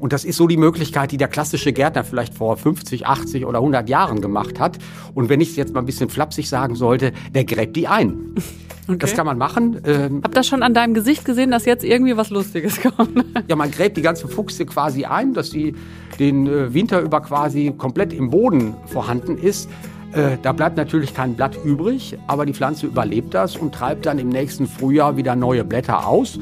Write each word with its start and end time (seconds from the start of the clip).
Und 0.00 0.14
das 0.14 0.24
ist 0.24 0.38
so 0.38 0.46
die 0.48 0.56
Möglichkeit, 0.56 1.12
die 1.12 1.18
der 1.18 1.28
klassische 1.28 1.72
Gärtner 1.72 2.04
vielleicht 2.04 2.34
vor 2.34 2.56
50, 2.56 3.06
80 3.06 3.44
oder 3.44 3.58
100 3.58 3.88
Jahren 3.88 4.20
gemacht 4.22 4.58
hat. 4.58 4.78
Und 5.14 5.28
wenn 5.28 5.40
ich 5.40 5.50
es 5.50 5.56
jetzt 5.56 5.74
mal 5.74 5.80
ein 5.80 5.86
bisschen 5.86 6.08
flapsig 6.08 6.48
sagen 6.48 6.74
sollte, 6.74 7.12
der 7.34 7.44
gräbt 7.44 7.76
die 7.76 7.86
ein. 7.86 8.34
Okay. 8.88 8.98
Das 8.98 9.14
kann 9.14 9.24
man 9.24 9.38
machen. 9.38 9.80
Ähm, 9.84 10.20
Hab 10.24 10.34
das 10.34 10.48
schon 10.48 10.64
an 10.64 10.74
deinem 10.74 10.94
Gesicht 10.94 11.24
gesehen, 11.24 11.52
dass 11.52 11.64
jetzt 11.64 11.84
irgendwie 11.84 12.16
was 12.16 12.30
Lustiges 12.30 12.80
kommt. 12.96 13.24
ja, 13.46 13.54
man 13.54 13.70
gräbt 13.70 13.96
die 13.96 14.02
ganze 14.02 14.26
Fuchse 14.26 14.66
quasi 14.66 15.04
ein, 15.04 15.32
dass 15.32 15.50
sie 15.50 15.76
den 16.18 16.48
äh, 16.48 16.74
Winter 16.74 17.00
über 17.00 17.20
quasi 17.20 17.72
komplett 17.78 18.12
im 18.12 18.30
Boden 18.30 18.74
vorhanden 18.86 19.38
ist. 19.38 19.70
Äh, 20.12 20.38
da 20.42 20.52
bleibt 20.52 20.76
natürlich 20.76 21.14
kein 21.14 21.34
Blatt 21.34 21.56
übrig, 21.64 22.18
aber 22.26 22.46
die 22.46 22.52
Pflanze 22.52 22.86
überlebt 22.86 23.32
das 23.32 23.54
und 23.54 23.72
treibt 23.72 24.06
dann 24.06 24.18
im 24.18 24.28
nächsten 24.28 24.66
Frühjahr 24.66 25.16
wieder 25.16 25.36
neue 25.36 25.62
Blätter 25.62 26.08
aus. 26.08 26.40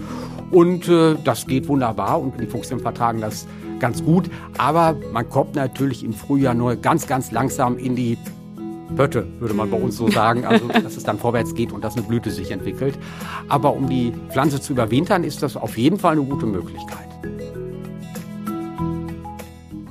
Und 0.51 0.89
äh, 0.89 1.17
das 1.25 1.47
geht 1.47 1.69
wunderbar 1.69 2.21
und 2.21 2.41
die 2.41 2.47
Fuchsen 2.47 2.81
vertragen 2.81 3.21
das 3.21 3.47
ganz 3.79 4.05
gut. 4.05 4.31
Aber 4.57 4.97
man 5.13 5.29
kommt 5.29 5.55
natürlich 5.55 6.05
im 6.05 6.13
Frühjahr 6.13 6.55
nur 6.55 6.77
ganz, 6.77 7.07
ganz 7.07 7.31
langsam 7.31 7.79
in 7.79 7.97
die 7.97 8.19
Pötte, 8.97 9.27
würde 9.39 9.55
man 9.55 9.71
bei 9.71 9.77
uns 9.77 9.97
so 9.97 10.09
sagen. 10.09 10.45
Also, 10.45 10.69
dass 10.83 10.97
es 10.97 11.05
dann 11.05 11.19
vorwärts 11.19 11.55
geht 11.55 11.73
und 11.73 11.85
dass 11.85 11.97
eine 11.97 12.07
Blüte 12.07 12.31
sich 12.31 12.51
entwickelt. 12.51 12.99
Aber 13.49 13.75
um 13.75 13.89
die 13.89 14.13
Pflanze 14.31 14.61
zu 14.61 14.73
überwintern, 14.73 15.25
ist 15.25 15.43
das 15.43 15.57
auf 15.57 15.77
jeden 15.77 15.99
Fall 15.99 16.13
eine 16.13 16.23
gute 16.23 16.47
Möglichkeit. 16.47 17.09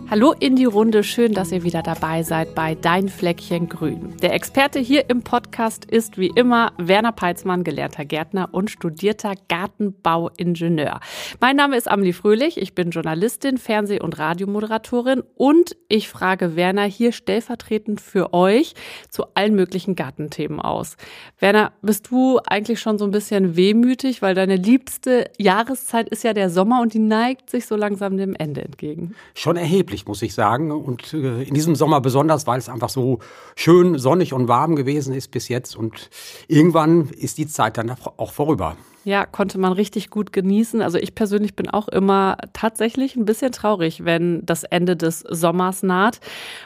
Hallo 0.10 0.34
in 0.40 0.56
die 0.56 0.64
Runde, 0.64 1.04
schön, 1.04 1.34
dass 1.34 1.52
ihr 1.52 1.64
wieder 1.64 1.84
dabei 1.84 2.24
seid 2.24 2.56
bei 2.56 2.76
Dein 2.76 3.10
Fleckchen 3.10 3.68
Grün. 3.68 4.16
Der 4.22 4.34
Experte 4.34 4.80
hier 4.80 5.10
im 5.10 5.22
Podcast 5.22 5.84
ist 5.84 6.18
wie 6.18 6.32
immer 6.34 6.72
Werner 6.78 7.12
Peitzmann, 7.12 7.66
gelernter 7.66 8.06
Gärtner 8.06 8.48
und 8.54 8.72
studierter 8.72 9.34
Gartenbauingenieur. 9.50 11.02
Mein 11.42 11.58
Name 11.58 11.76
ist 11.76 11.92
Amelie 11.92 12.14
Fröhlich, 12.14 12.58
ich 12.58 12.74
bin 12.74 12.92
Journalistin, 12.92 13.58
Fernseh- 13.58 14.00
und 14.00 14.18
Radiomoderatorin 14.18 15.24
und 15.36 15.76
ich 15.90 16.08
frage 16.08 16.56
Werner 16.56 16.86
hier 16.86 17.12
stellvertretend 17.12 18.00
für 18.00 18.34
euch 18.34 18.76
zu 19.10 19.26
allen 19.34 19.56
möglichen 19.56 19.96
Gartenthemen 19.96 20.62
aus. 20.62 20.96
Werner, 21.38 21.74
bist 21.82 22.10
du 22.12 22.40
eigentlich 22.48 22.80
schon 22.80 22.98
so 22.98 23.04
ein 23.04 23.12
bisschen 23.12 23.58
wehmütig, 23.58 24.22
weil 24.22 24.36
deine 24.36 24.56
liebste 24.56 25.30
Jahreszeit 25.38 26.08
ist 26.08 26.24
ja 26.24 26.32
der 26.32 26.50
Sommer 26.50 26.82
und 26.82 26.94
die 26.94 27.00
neigt 27.00 27.50
sich 27.50 27.66
so 27.66 27.76
langsam 27.76 28.16
dem 28.16 28.36
Ende 28.36 28.62
entgegen? 28.62 29.14
Schon 29.34 29.58
erheblich 29.58 29.97
erträglich, 29.98 30.08
muss 30.08 30.22
ich 30.22 30.34
sagen. 30.34 30.72
Und 30.72 31.14
äh, 31.14 31.44
in 31.44 31.54
diesem 31.54 31.76
Sommer 31.76 32.02
besonders, 32.02 32.48
weil 32.48 32.60
es 32.60 32.70
einfach 32.70 32.90
so 32.90 33.20
schön 33.56 33.98
sonnig 33.98 34.34
und 34.34 34.48
warm 34.48 34.76
gewesen 34.76 35.14
ist 35.14 35.32
bis 35.32 35.50
jetzt. 35.50 35.76
Und 35.76 36.10
irgendwann 36.48 37.10
ist 37.10 37.38
die 37.38 37.48
Zeit 37.48 37.78
dann 37.78 37.96
auch 38.18 38.32
vorüber. 38.32 38.76
Ja, 39.04 39.26
konnte 39.26 39.58
man 39.58 39.72
richtig 39.72 40.10
gut 40.10 40.34
genießen. 40.34 40.82
Also 40.82 40.98
ich 40.98 41.16
persönlich 41.16 41.56
bin 41.56 41.70
auch 41.70 41.88
immer 41.88 42.38
tatsächlich 42.52 43.16
ein 43.16 43.24
bisschen 43.24 43.54
traurig, 43.54 44.04
wenn 44.04 44.46
das 44.46 44.64
Ende 44.64 44.98
des 44.98 45.22
Sommers 45.22 45.82
naht. 45.82 46.20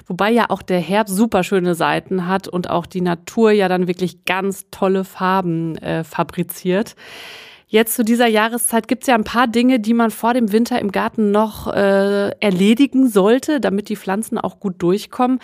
Wobei 0.08 0.32
ja 0.32 0.46
auch 0.50 0.64
der 0.64 0.80
Herbst 0.80 1.16
super 1.16 1.44
schöne 1.44 1.76
Seiten 1.76 2.26
hat 2.26 2.48
und 2.48 2.68
auch 2.70 2.88
die 2.88 3.02
Natur 3.02 3.52
ja 3.52 3.68
dann 3.68 3.88
wirklich 3.88 4.26
ganz 4.26 4.66
tolle 4.72 5.04
Farben 5.04 5.78
äh, 5.78 6.04
fabriziert. 6.04 6.96
Jetzt 7.72 7.96
zu 7.96 8.04
dieser 8.04 8.28
Jahreszeit 8.28 8.90
gibt 8.90 9.04
es 9.04 9.08
ja 9.08 9.16
ein 9.16 9.24
paar 9.24 9.48
Dinge, 9.48 9.80
die 9.80 9.94
man 9.94 10.12
vor 10.12 10.34
dem 10.34 10.52
Winter 10.52 10.78
im 10.78 10.92
Garten 10.92 11.32
noch 11.32 11.68
äh, 11.68 12.32
erledigen 12.42 13.08
sollte, 13.08 13.62
damit 13.62 13.88
die 13.88 13.96
Pflanzen 13.96 14.38
auch 14.38 14.60
gut 14.60 14.74
durchkommen. 14.80 15.40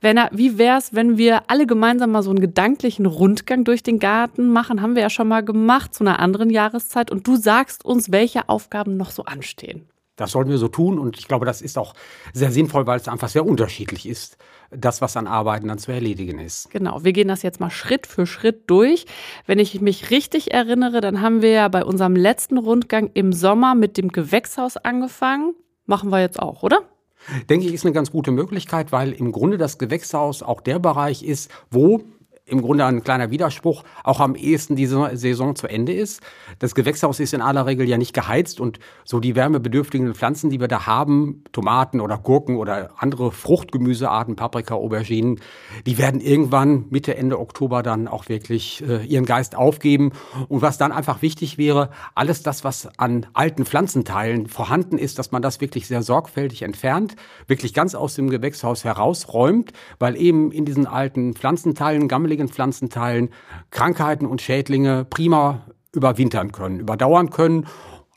Werner, 0.00 0.30
wie 0.30 0.58
wär's, 0.58 0.94
wenn 0.94 1.18
wir 1.18 1.50
alle 1.50 1.66
gemeinsam 1.66 2.12
mal 2.12 2.22
so 2.22 2.30
einen 2.30 2.38
gedanklichen 2.38 3.04
Rundgang 3.04 3.64
durch 3.64 3.82
den 3.82 3.98
Garten 3.98 4.48
machen? 4.48 4.80
Haben 4.80 4.94
wir 4.94 5.02
ja 5.02 5.10
schon 5.10 5.26
mal 5.26 5.44
gemacht 5.44 5.92
zu 5.92 6.04
einer 6.04 6.20
anderen 6.20 6.50
Jahreszeit. 6.50 7.10
Und 7.10 7.26
du 7.26 7.34
sagst 7.34 7.84
uns, 7.84 8.12
welche 8.12 8.48
Aufgaben 8.48 8.96
noch 8.96 9.10
so 9.10 9.24
anstehen. 9.24 9.88
Das 10.16 10.32
sollten 10.32 10.50
wir 10.50 10.58
so 10.58 10.68
tun 10.68 10.98
und 10.98 11.18
ich 11.18 11.28
glaube, 11.28 11.46
das 11.46 11.60
ist 11.60 11.76
auch 11.76 11.94
sehr 12.32 12.50
sinnvoll, 12.50 12.86
weil 12.86 12.98
es 12.98 13.06
einfach 13.06 13.28
sehr 13.28 13.44
unterschiedlich 13.46 14.08
ist, 14.08 14.38
das, 14.70 15.00
was 15.00 15.16
an 15.16 15.26
Arbeiten 15.26 15.68
dann 15.68 15.78
zu 15.78 15.92
erledigen 15.92 16.38
ist. 16.38 16.70
Genau, 16.70 17.04
wir 17.04 17.12
gehen 17.12 17.28
das 17.28 17.42
jetzt 17.42 17.60
mal 17.60 17.70
Schritt 17.70 18.06
für 18.06 18.26
Schritt 18.26 18.68
durch. 18.68 19.06
Wenn 19.46 19.58
ich 19.58 19.80
mich 19.80 20.10
richtig 20.10 20.52
erinnere, 20.52 21.00
dann 21.00 21.20
haben 21.20 21.42
wir 21.42 21.50
ja 21.50 21.68
bei 21.68 21.84
unserem 21.84 22.16
letzten 22.16 22.58
Rundgang 22.58 23.10
im 23.14 23.32
Sommer 23.32 23.74
mit 23.74 23.98
dem 23.98 24.08
Gewächshaus 24.10 24.76
angefangen. 24.76 25.54
Machen 25.84 26.10
wir 26.10 26.20
jetzt 26.20 26.40
auch, 26.40 26.62
oder? 26.62 26.80
Denke 27.48 27.66
ich, 27.66 27.74
ist 27.74 27.84
eine 27.84 27.92
ganz 27.92 28.10
gute 28.10 28.30
Möglichkeit, 28.30 28.92
weil 28.92 29.12
im 29.12 29.32
Grunde 29.32 29.58
das 29.58 29.78
Gewächshaus 29.78 30.42
auch 30.42 30.60
der 30.60 30.78
Bereich 30.78 31.22
ist, 31.22 31.50
wo 31.70 32.02
im 32.48 32.62
Grunde 32.62 32.84
ein 32.84 33.02
kleiner 33.02 33.32
Widerspruch, 33.32 33.82
auch 34.04 34.20
am 34.20 34.36
ehesten 34.36 34.76
diese 34.76 35.16
Saison 35.16 35.56
zu 35.56 35.66
Ende 35.66 35.92
ist. 35.92 36.22
Das 36.60 36.76
Gewächshaus 36.76 37.18
ist 37.18 37.34
in 37.34 37.42
aller 37.42 37.66
Regel 37.66 37.88
ja 37.88 37.98
nicht 37.98 38.14
geheizt 38.14 38.60
und 38.60 38.78
so 39.04 39.18
die 39.18 39.34
wärmebedürftigen 39.34 40.14
Pflanzen, 40.14 40.48
die 40.48 40.60
wir 40.60 40.68
da 40.68 40.86
haben, 40.86 41.42
Tomaten 41.50 42.00
oder 42.00 42.18
Gurken 42.18 42.56
oder 42.56 42.90
andere 42.98 43.32
Fruchtgemüsearten, 43.32 44.36
Paprika, 44.36 44.76
Auberginen, 44.76 45.40
die 45.86 45.98
werden 45.98 46.20
irgendwann 46.20 46.84
Mitte, 46.90 47.16
Ende 47.16 47.40
Oktober 47.40 47.82
dann 47.82 48.06
auch 48.06 48.28
wirklich 48.28 48.82
äh, 48.88 49.04
ihren 49.04 49.26
Geist 49.26 49.56
aufgeben. 49.56 50.12
Und 50.48 50.62
was 50.62 50.78
dann 50.78 50.92
einfach 50.92 51.22
wichtig 51.22 51.58
wäre, 51.58 51.90
alles 52.14 52.44
das, 52.44 52.62
was 52.62 52.88
an 52.96 53.26
alten 53.32 53.66
Pflanzenteilen 53.66 54.46
vorhanden 54.46 54.98
ist, 54.98 55.18
dass 55.18 55.32
man 55.32 55.42
das 55.42 55.60
wirklich 55.60 55.88
sehr 55.88 56.02
sorgfältig 56.02 56.62
entfernt, 56.62 57.16
wirklich 57.48 57.74
ganz 57.74 57.96
aus 57.96 58.14
dem 58.14 58.30
Gewächshaus 58.30 58.84
herausräumt, 58.84 59.72
weil 59.98 60.16
eben 60.16 60.52
in 60.52 60.64
diesen 60.64 60.86
alten 60.86 61.34
Pflanzenteilen, 61.34 62.06
gammeligen 62.06 62.35
einschlägigen 62.36 62.48
Pflanzenteilen 62.48 63.30
Krankheiten 63.70 64.26
und 64.26 64.42
Schädlinge 64.42 65.04
prima 65.04 65.66
überwintern 65.92 66.52
können, 66.52 66.80
überdauern 66.80 67.30
können, 67.30 67.66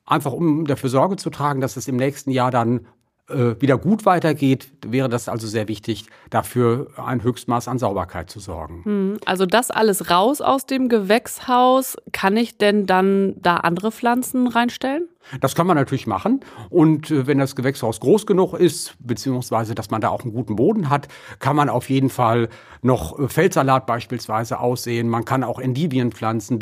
einfach 0.05 0.33
um 0.33 0.65
dafür 0.65 0.89
Sorge 0.89 1.15
zu 1.15 1.29
tragen, 1.29 1.61
dass 1.61 1.77
es 1.77 1.87
im 1.87 1.95
nächsten 1.95 2.31
Jahr 2.31 2.51
dann 2.51 2.87
wieder 3.29 3.77
gut 3.77 4.05
weitergeht, 4.05 4.71
wäre 4.85 5.09
das 5.09 5.29
also 5.29 5.47
sehr 5.47 5.67
wichtig, 5.67 6.05
dafür 6.29 6.87
ein 6.97 7.23
Höchstmaß 7.23 7.67
an 7.67 7.77
Sauberkeit 7.79 8.29
zu 8.29 8.39
sorgen. 8.39 8.81
Hm, 8.83 9.17
also 9.25 9.45
das 9.45 9.71
alles 9.71 10.09
raus 10.09 10.41
aus 10.41 10.65
dem 10.65 10.89
Gewächshaus. 10.89 11.97
Kann 12.11 12.37
ich 12.37 12.57
denn 12.57 12.85
dann 12.85 13.35
da 13.41 13.57
andere 13.57 13.91
Pflanzen 13.91 14.47
reinstellen? 14.47 15.07
Das 15.41 15.53
kann 15.53 15.67
man 15.67 15.77
natürlich 15.77 16.07
machen. 16.07 16.39
Und 16.69 17.11
äh, 17.11 17.27
wenn 17.27 17.37
das 17.37 17.55
Gewächshaus 17.55 17.99
groß 17.99 18.25
genug 18.25 18.53
ist, 18.53 18.95
beziehungsweise 18.99 19.75
dass 19.75 19.91
man 19.91 20.01
da 20.01 20.09
auch 20.09 20.23
einen 20.23 20.33
guten 20.33 20.55
Boden 20.55 20.89
hat, 20.89 21.07
kann 21.39 21.55
man 21.55 21.69
auf 21.69 21.89
jeden 21.89 22.09
Fall 22.09 22.49
noch 22.81 23.19
äh, 23.19 23.27
Feldsalat 23.27 23.85
beispielsweise 23.85 24.59
aussehen. 24.59 25.07
Man 25.09 25.25
kann 25.25 25.43
auch 25.43 25.59
Endivien 25.59 26.11
pflanzen, 26.11 26.57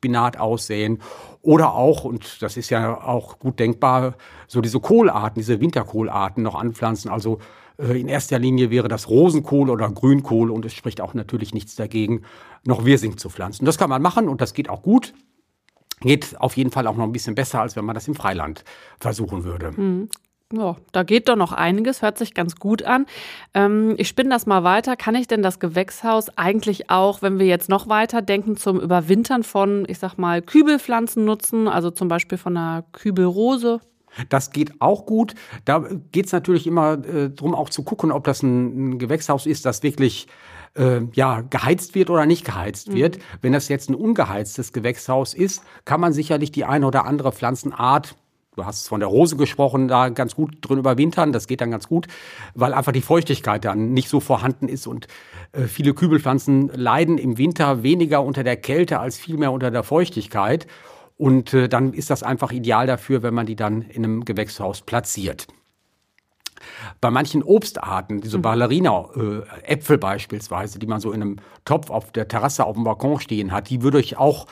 Winterspinat 0.00 0.38
aussehen. 0.38 0.98
Oder 1.42 1.74
auch, 1.74 2.04
und 2.04 2.42
das 2.42 2.56
ist 2.56 2.70
ja 2.70 3.00
auch 3.00 3.38
gut 3.38 3.58
denkbar, 3.58 4.14
so 4.46 4.60
diese 4.60 4.80
Kohlarten, 4.80 5.40
diese 5.40 5.60
Winterkohlarten 5.60 6.42
noch 6.42 6.54
anpflanzen. 6.54 7.10
Also 7.10 7.38
äh, 7.78 7.98
in 7.98 8.08
erster 8.08 8.38
Linie 8.38 8.70
wäre 8.70 8.88
das 8.88 9.08
Rosenkohl 9.08 9.70
oder 9.70 9.90
Grünkohl 9.90 10.50
und 10.50 10.64
es 10.64 10.74
spricht 10.74 11.00
auch 11.00 11.14
natürlich 11.14 11.54
nichts 11.54 11.76
dagegen, 11.76 12.22
noch 12.66 12.84
Wirsing 12.84 13.16
zu 13.16 13.30
pflanzen. 13.30 13.64
Das 13.64 13.78
kann 13.78 13.90
man 13.90 14.02
machen 14.02 14.28
und 14.28 14.40
das 14.40 14.52
geht 14.52 14.68
auch 14.68 14.82
gut. 14.82 15.14
Geht 16.00 16.40
auf 16.40 16.56
jeden 16.56 16.70
Fall 16.70 16.86
auch 16.86 16.96
noch 16.96 17.04
ein 17.04 17.12
bisschen 17.12 17.34
besser, 17.34 17.60
als 17.60 17.76
wenn 17.76 17.84
man 17.84 17.94
das 17.94 18.08
im 18.08 18.14
Freiland 18.14 18.64
versuchen 19.00 19.44
würde. 19.44 19.72
Ja, 20.52 20.76
da 20.90 21.04
geht 21.04 21.28
doch 21.28 21.36
noch 21.36 21.52
einiges, 21.52 22.02
hört 22.02 22.18
sich 22.18 22.34
ganz 22.34 22.56
gut 22.56 22.82
an. 22.82 23.06
Ähm, 23.54 23.94
ich 23.98 24.08
spinne 24.08 24.30
das 24.30 24.46
mal 24.46 24.64
weiter. 24.64 24.96
Kann 24.96 25.14
ich 25.14 25.28
denn 25.28 25.42
das 25.42 25.60
Gewächshaus 25.60 26.36
eigentlich 26.36 26.90
auch, 26.90 27.22
wenn 27.22 27.38
wir 27.38 27.46
jetzt 27.46 27.68
noch 27.68 27.88
weiter 27.88 28.20
denken, 28.20 28.56
zum 28.56 28.80
Überwintern 28.80 29.44
von, 29.44 29.84
ich 29.86 30.00
sag 30.00 30.18
mal, 30.18 30.42
Kübelpflanzen 30.42 31.24
nutzen, 31.24 31.68
also 31.68 31.92
zum 31.92 32.08
Beispiel 32.08 32.36
von 32.36 32.56
einer 32.56 32.84
Kübelrose? 32.90 33.80
Das 34.28 34.50
geht 34.50 34.80
auch 34.80 35.06
gut. 35.06 35.34
Da 35.64 35.84
geht 36.10 36.26
es 36.26 36.32
natürlich 36.32 36.66
immer 36.66 36.94
äh, 36.94 37.30
darum, 37.30 37.54
auch 37.54 37.70
zu 37.70 37.84
gucken, 37.84 38.10
ob 38.10 38.24
das 38.24 38.42
ein, 38.42 38.94
ein 38.94 38.98
Gewächshaus 38.98 39.46
ist, 39.46 39.64
das 39.66 39.84
wirklich 39.84 40.26
äh, 40.74 41.02
ja, 41.12 41.42
geheizt 41.42 41.94
wird 41.94 42.10
oder 42.10 42.26
nicht 42.26 42.44
geheizt 42.44 42.88
mhm. 42.88 42.94
wird. 42.94 43.18
Wenn 43.40 43.52
das 43.52 43.68
jetzt 43.68 43.88
ein 43.88 43.94
ungeheiztes 43.94 44.72
Gewächshaus 44.72 45.32
ist, 45.32 45.62
kann 45.84 46.00
man 46.00 46.12
sicherlich 46.12 46.50
die 46.50 46.64
eine 46.64 46.86
oder 46.86 47.04
andere 47.04 47.30
Pflanzenart 47.30 48.16
du 48.56 48.64
hast 48.64 48.88
von 48.88 49.00
der 49.00 49.08
Rose 49.08 49.36
gesprochen, 49.36 49.88
da 49.88 50.08
ganz 50.08 50.34
gut 50.34 50.58
drin 50.60 50.78
überwintern. 50.78 51.32
Das 51.32 51.46
geht 51.46 51.60
dann 51.60 51.70
ganz 51.70 51.88
gut, 51.88 52.06
weil 52.54 52.74
einfach 52.74 52.92
die 52.92 53.00
Feuchtigkeit 53.00 53.64
dann 53.64 53.92
nicht 53.92 54.08
so 54.08 54.20
vorhanden 54.20 54.68
ist 54.68 54.86
und 54.86 55.06
äh, 55.52 55.62
viele 55.62 55.94
Kübelpflanzen 55.94 56.68
leiden 56.68 57.18
im 57.18 57.38
Winter 57.38 57.82
weniger 57.82 58.22
unter 58.22 58.42
der 58.42 58.56
Kälte 58.56 59.00
als 59.00 59.18
vielmehr 59.18 59.52
unter 59.52 59.70
der 59.70 59.82
Feuchtigkeit. 59.82 60.66
Und 61.16 61.52
äh, 61.52 61.68
dann 61.68 61.92
ist 61.92 62.10
das 62.10 62.22
einfach 62.22 62.50
ideal 62.50 62.86
dafür, 62.86 63.22
wenn 63.22 63.34
man 63.34 63.46
die 63.46 63.56
dann 63.56 63.82
in 63.82 64.04
einem 64.04 64.24
Gewächshaus 64.24 64.80
platziert. 64.80 65.46
Bei 67.00 67.10
manchen 67.10 67.42
Obstarten, 67.42 68.20
diese 68.20 68.38
mhm. 68.38 68.42
Ballerina-Äpfel 68.42 69.98
beispielsweise, 69.98 70.78
die 70.78 70.86
man 70.86 71.00
so 71.00 71.12
in 71.12 71.22
einem 71.22 71.36
Topf 71.64 71.90
auf 71.90 72.12
der 72.12 72.28
Terrasse 72.28 72.64
auf 72.64 72.74
dem 72.74 72.84
Balkon 72.84 73.20
stehen 73.20 73.52
hat, 73.52 73.70
die 73.70 73.82
würde 73.82 74.00
ich 74.00 74.16
auch 74.16 74.46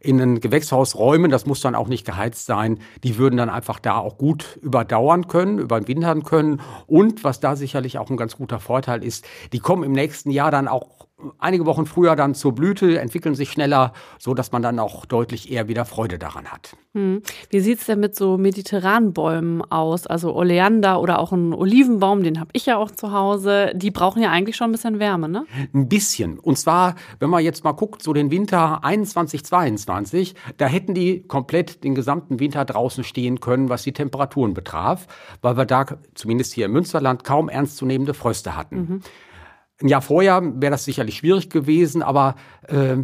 in 0.00 0.20
ein 0.20 0.40
Gewächshaus 0.40 0.96
räumen. 0.96 1.30
Das 1.30 1.46
muss 1.46 1.60
dann 1.60 1.74
auch 1.74 1.88
nicht 1.88 2.06
geheizt 2.06 2.46
sein. 2.46 2.78
Die 3.04 3.18
würden 3.18 3.36
dann 3.36 3.50
einfach 3.50 3.78
da 3.78 3.98
auch 3.98 4.18
gut 4.18 4.58
überdauern 4.62 5.28
können, 5.28 5.58
überwintern 5.58 6.24
können. 6.24 6.60
Und 6.86 7.22
was 7.22 7.40
da 7.40 7.54
sicherlich 7.54 7.98
auch 7.98 8.10
ein 8.10 8.16
ganz 8.16 8.36
guter 8.36 8.58
Vorteil 8.58 9.04
ist, 9.04 9.26
die 9.52 9.60
kommen 9.60 9.84
im 9.84 9.92
nächsten 9.92 10.30
Jahr 10.30 10.50
dann 10.50 10.68
auch 10.68 11.06
einige 11.38 11.66
Wochen 11.66 11.86
früher 11.86 12.16
dann 12.16 12.34
zur 12.34 12.54
Blüte, 12.54 12.98
entwickeln 12.98 13.34
sich 13.34 13.50
schneller, 13.50 13.92
so 14.18 14.34
dass 14.34 14.52
man 14.52 14.62
dann 14.62 14.78
auch 14.78 15.06
deutlich 15.06 15.50
eher 15.50 15.68
wieder 15.68 15.84
Freude 15.84 16.18
daran 16.18 16.46
hat. 16.46 16.76
Hm. 16.94 17.22
Wie 17.50 17.60
sieht's 17.60 17.86
denn 17.86 18.00
mit 18.00 18.16
so 18.16 18.36
mediterranen 18.36 19.12
Bäumen 19.12 19.62
aus? 19.62 20.06
Also 20.06 20.34
Oleander 20.34 21.00
oder 21.00 21.20
auch 21.20 21.30
ein 21.32 21.54
Olivenbaum, 21.54 22.24
den 22.24 22.40
habe 22.40 22.50
ich 22.52 22.66
ja 22.66 22.76
auch 22.76 22.90
zu 22.90 23.12
Hause. 23.12 23.70
Die 23.74 23.90
brauchen 23.90 24.22
ja 24.22 24.30
eigentlich 24.30 24.56
schon 24.56 24.70
ein 24.70 24.72
bisschen 24.72 24.98
Wärme, 24.98 25.28
ne? 25.28 25.46
Ein 25.72 25.88
bisschen. 25.88 26.38
Und 26.38 26.58
zwar, 26.58 26.96
wenn 27.20 27.30
man 27.30 27.44
jetzt 27.44 27.62
mal 27.62 27.72
guckt, 27.72 28.02
so 28.02 28.12
den 28.12 28.30
Winter 28.30 28.82
21, 28.82 29.44
22, 29.44 30.34
da 30.56 30.66
hätten 30.66 30.94
die 30.94 31.22
komplett 31.22 31.84
den 31.84 31.94
gesamten 31.94 32.40
Winter 32.40 32.64
draußen 32.64 33.04
stehen 33.04 33.40
können, 33.40 33.68
was 33.68 33.82
die 33.82 33.92
Temperaturen 33.92 34.54
betraf, 34.54 35.06
weil 35.42 35.56
wir 35.56 35.66
da 35.66 35.86
zumindest 36.14 36.54
hier 36.54 36.66
im 36.66 36.72
Münsterland 36.72 37.22
kaum 37.22 37.48
ernstzunehmende 37.48 38.14
Fröste 38.14 38.56
hatten. 38.56 38.76
Mhm. 38.76 39.00
Ein 39.82 39.88
Jahr 39.88 40.02
vorher 40.02 40.42
wäre 40.42 40.70
das 40.70 40.84
sicherlich 40.84 41.16
schwierig 41.16 41.48
gewesen, 41.48 42.02
aber 42.02 42.34
äh, 42.68 42.96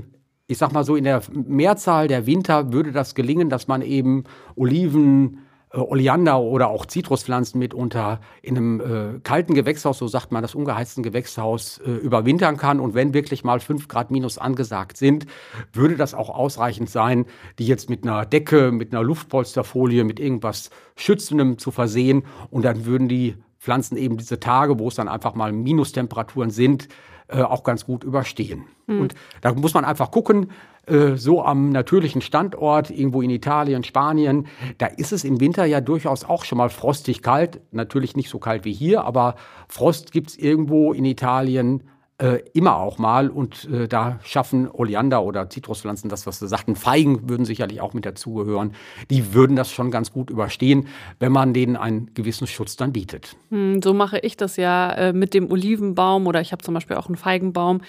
ich 0.47 0.59
sag 0.59 0.73
mal 0.73 0.85
so, 0.85 0.95
in 0.95 1.05
der 1.05 1.23
Mehrzahl 1.33 2.07
der 2.07 2.27
Winter 2.27 2.73
würde 2.73 2.93
das 2.93 3.15
gelingen, 3.15 3.49
dass 3.49 3.67
man 3.67 3.83
eben 3.83 4.25
Oliven, 4.55 5.47
äh, 5.73 5.79
Oleander 5.79 6.41
oder 6.41 6.69
auch 6.69 6.87
Zitruspflanzen 6.87 7.59
mitunter 7.59 8.21
in 8.43 8.57
einem 8.57 8.81
äh, 8.81 9.21
kalten 9.21 9.55
Gewächshaus, 9.55 9.99
so 9.99 10.07
sagt 10.07 10.33
man 10.33 10.43
das 10.43 10.55
ungeheizten 10.55 11.03
Gewächshaus, 11.03 11.79
äh, 11.79 11.91
überwintern 11.91 12.59
kann. 12.59 12.79
Und 12.79 12.95
wenn 12.95 13.15
wirklich 13.15 13.43
mal 13.43 13.59
fünf 13.59 13.89
Grad 13.89 14.11
minus 14.11 14.39
angesagt 14.39 14.99
sind, 14.99 15.27
würde 15.73 15.97
das 15.97 16.15
auch 16.15 16.29
ausreichend 16.29 16.91
sein, 16.91 17.27
die 17.59 17.67
jetzt 17.67 17.91
mit 17.91 18.05
einer 18.05 18.27
Decke, 18.27 18.71
mit 18.71 18.93
einer 18.93 19.03
Luftpolsterfolie, 19.03 20.05
mit 20.05 20.21
irgendwas 20.21 20.71
Schützendem 20.95 21.59
zu 21.59 21.71
versehen. 21.71 22.25
Und 22.51 22.65
dann 22.65 22.85
würden 22.85 23.09
die 23.09 23.35
Pflanzen 23.67 23.97
eben 23.97 24.17
diese 24.17 24.39
Tage, 24.39 24.79
wo 24.79 24.87
es 24.87 24.95
dann 24.95 25.09
einfach 25.09 25.35
mal 25.35 25.51
Minustemperaturen 25.51 26.51
sind, 26.51 26.87
äh, 27.27 27.43
auch 27.43 27.65
ganz 27.65 27.85
gut 27.85 28.05
überstehen. 28.05 28.67
Mhm. 28.87 29.01
Und 29.01 29.15
da 29.41 29.53
muss 29.55 29.75
man 29.75 29.85
einfach 29.85 30.13
gucken, 30.13 30.53
äh, 30.87 31.17
so 31.17 31.45
am 31.45 31.71
natürlichen 31.71 32.21
Standort, 32.21 32.91
irgendwo 32.91 33.23
in 33.23 33.31
Italien, 33.31 33.83
Spanien, 33.83 34.47
da 34.79 34.87
ist 34.87 35.13
es 35.13 35.25
im 35.25 35.41
Winter 35.41 35.65
ja 35.65 35.81
durchaus 35.81 36.23
auch 36.23 36.45
schon 36.45 36.59
mal 36.59 36.69
frostig 36.69 37.23
kalt. 37.23 37.61
Natürlich 37.73 38.15
nicht 38.15 38.31
so 38.31 38.39
kalt 38.39 38.65
wie 38.65 38.73
hier, 38.73 39.03
aber 39.03 39.35
Frost 39.67 40.13
gibt 40.13 40.31
es 40.31 40.39
irgendwo 40.39 40.93
in 40.93 41.05
Italien 41.05 41.83
äh, 42.19 42.41
immer 42.55 42.77
auch 42.77 42.99
mal 42.99 43.29
und 43.29 43.69
äh, 43.71 43.89
da 43.89 44.19
schaffen 44.25 44.71
Oleander 44.71 45.23
oder 45.23 45.51
Zitruspflanzen, 45.51 46.09
das 46.09 46.27
was 46.27 46.39
Sie 46.39 46.49
sagten, 46.49 46.75
Feigen 46.75 47.29
würden 47.29 47.45
sicherlich 47.45 47.81
auch 47.81 47.93
mit 47.93 48.07
dazugehören, 48.07 48.75
die 49.11 49.35
würden 49.35 49.55
das 49.55 49.71
schon 49.71 49.91
ganz 49.91 50.13
gut 50.13 50.31
überstehen, 50.31 50.89
wenn 51.19 51.33
man 51.33 51.53
denen 51.53 51.77
einen 51.77 52.15
gewissen 52.15 52.47
Schutz 52.47 52.77
dann 52.77 52.93
bietet. 52.93 53.37
Hm, 53.51 53.83
so 53.83 53.93
mache 53.93 54.19
ich 54.19 54.37
das 54.37 54.57
ja 54.57 54.93
äh, 54.93 55.13
mit 55.13 55.35
dem 55.35 55.51
Olivenbaum 55.51 56.27
oder 56.27 56.41
ich 56.41 56.53
habe 56.53 56.63
zum 56.63 56.75
Beispiel 56.75 56.97
auch 56.97 57.07
einen 57.07 57.17
Feigenbaum. 57.17 57.83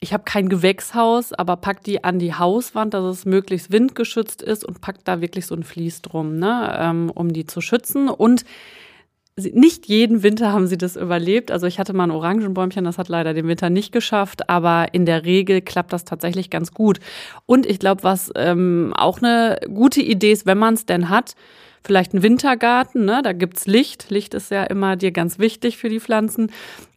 Ich 0.00 0.12
habe 0.12 0.24
kein 0.24 0.48
Gewächshaus, 0.48 1.32
aber 1.32 1.56
pack 1.56 1.82
die 1.82 2.04
an 2.04 2.18
die 2.18 2.34
Hauswand, 2.34 2.94
dass 2.94 3.04
es 3.04 3.24
möglichst 3.24 3.72
windgeschützt 3.72 4.42
ist 4.42 4.64
und 4.64 4.80
pack 4.80 5.04
da 5.04 5.20
wirklich 5.20 5.46
so 5.46 5.54
ein 5.54 5.64
Vlies 5.64 6.02
drum, 6.02 6.38
ne, 6.38 6.76
ähm, 6.78 7.10
um 7.10 7.32
die 7.32 7.46
zu 7.46 7.60
schützen 7.60 8.08
und 8.08 8.44
nicht 9.38 9.86
jeden 9.86 10.22
Winter 10.22 10.52
haben 10.52 10.66
sie 10.66 10.78
das 10.78 10.96
überlebt. 10.96 11.50
Also 11.50 11.66
ich 11.66 11.78
hatte 11.78 11.92
mal 11.92 12.04
ein 12.04 12.10
Orangenbäumchen, 12.10 12.84
das 12.84 12.96
hat 12.96 13.08
leider 13.08 13.34
den 13.34 13.46
Winter 13.46 13.68
nicht 13.68 13.92
geschafft, 13.92 14.48
aber 14.48 14.94
in 14.94 15.04
der 15.04 15.24
Regel 15.24 15.60
klappt 15.60 15.92
das 15.92 16.04
tatsächlich 16.04 16.48
ganz 16.48 16.72
gut. 16.72 17.00
Und 17.44 17.66
ich 17.66 17.78
glaube, 17.78 18.02
was 18.02 18.32
ähm, 18.34 18.94
auch 18.96 19.18
eine 19.18 19.58
gute 19.72 20.00
Idee 20.00 20.32
ist, 20.32 20.46
wenn 20.46 20.58
man 20.58 20.74
es 20.74 20.86
denn 20.86 21.10
hat, 21.10 21.34
vielleicht 21.84 22.14
ein 22.14 22.22
Wintergarten, 22.22 23.04
ne? 23.04 23.20
da 23.22 23.32
gibt's 23.32 23.66
Licht. 23.66 24.08
Licht 24.08 24.32
ist 24.32 24.50
ja 24.50 24.64
immer 24.64 24.96
dir 24.96 25.12
ganz 25.12 25.38
wichtig 25.38 25.76
für 25.76 25.90
die 25.90 26.00
Pflanzen. 26.00 26.50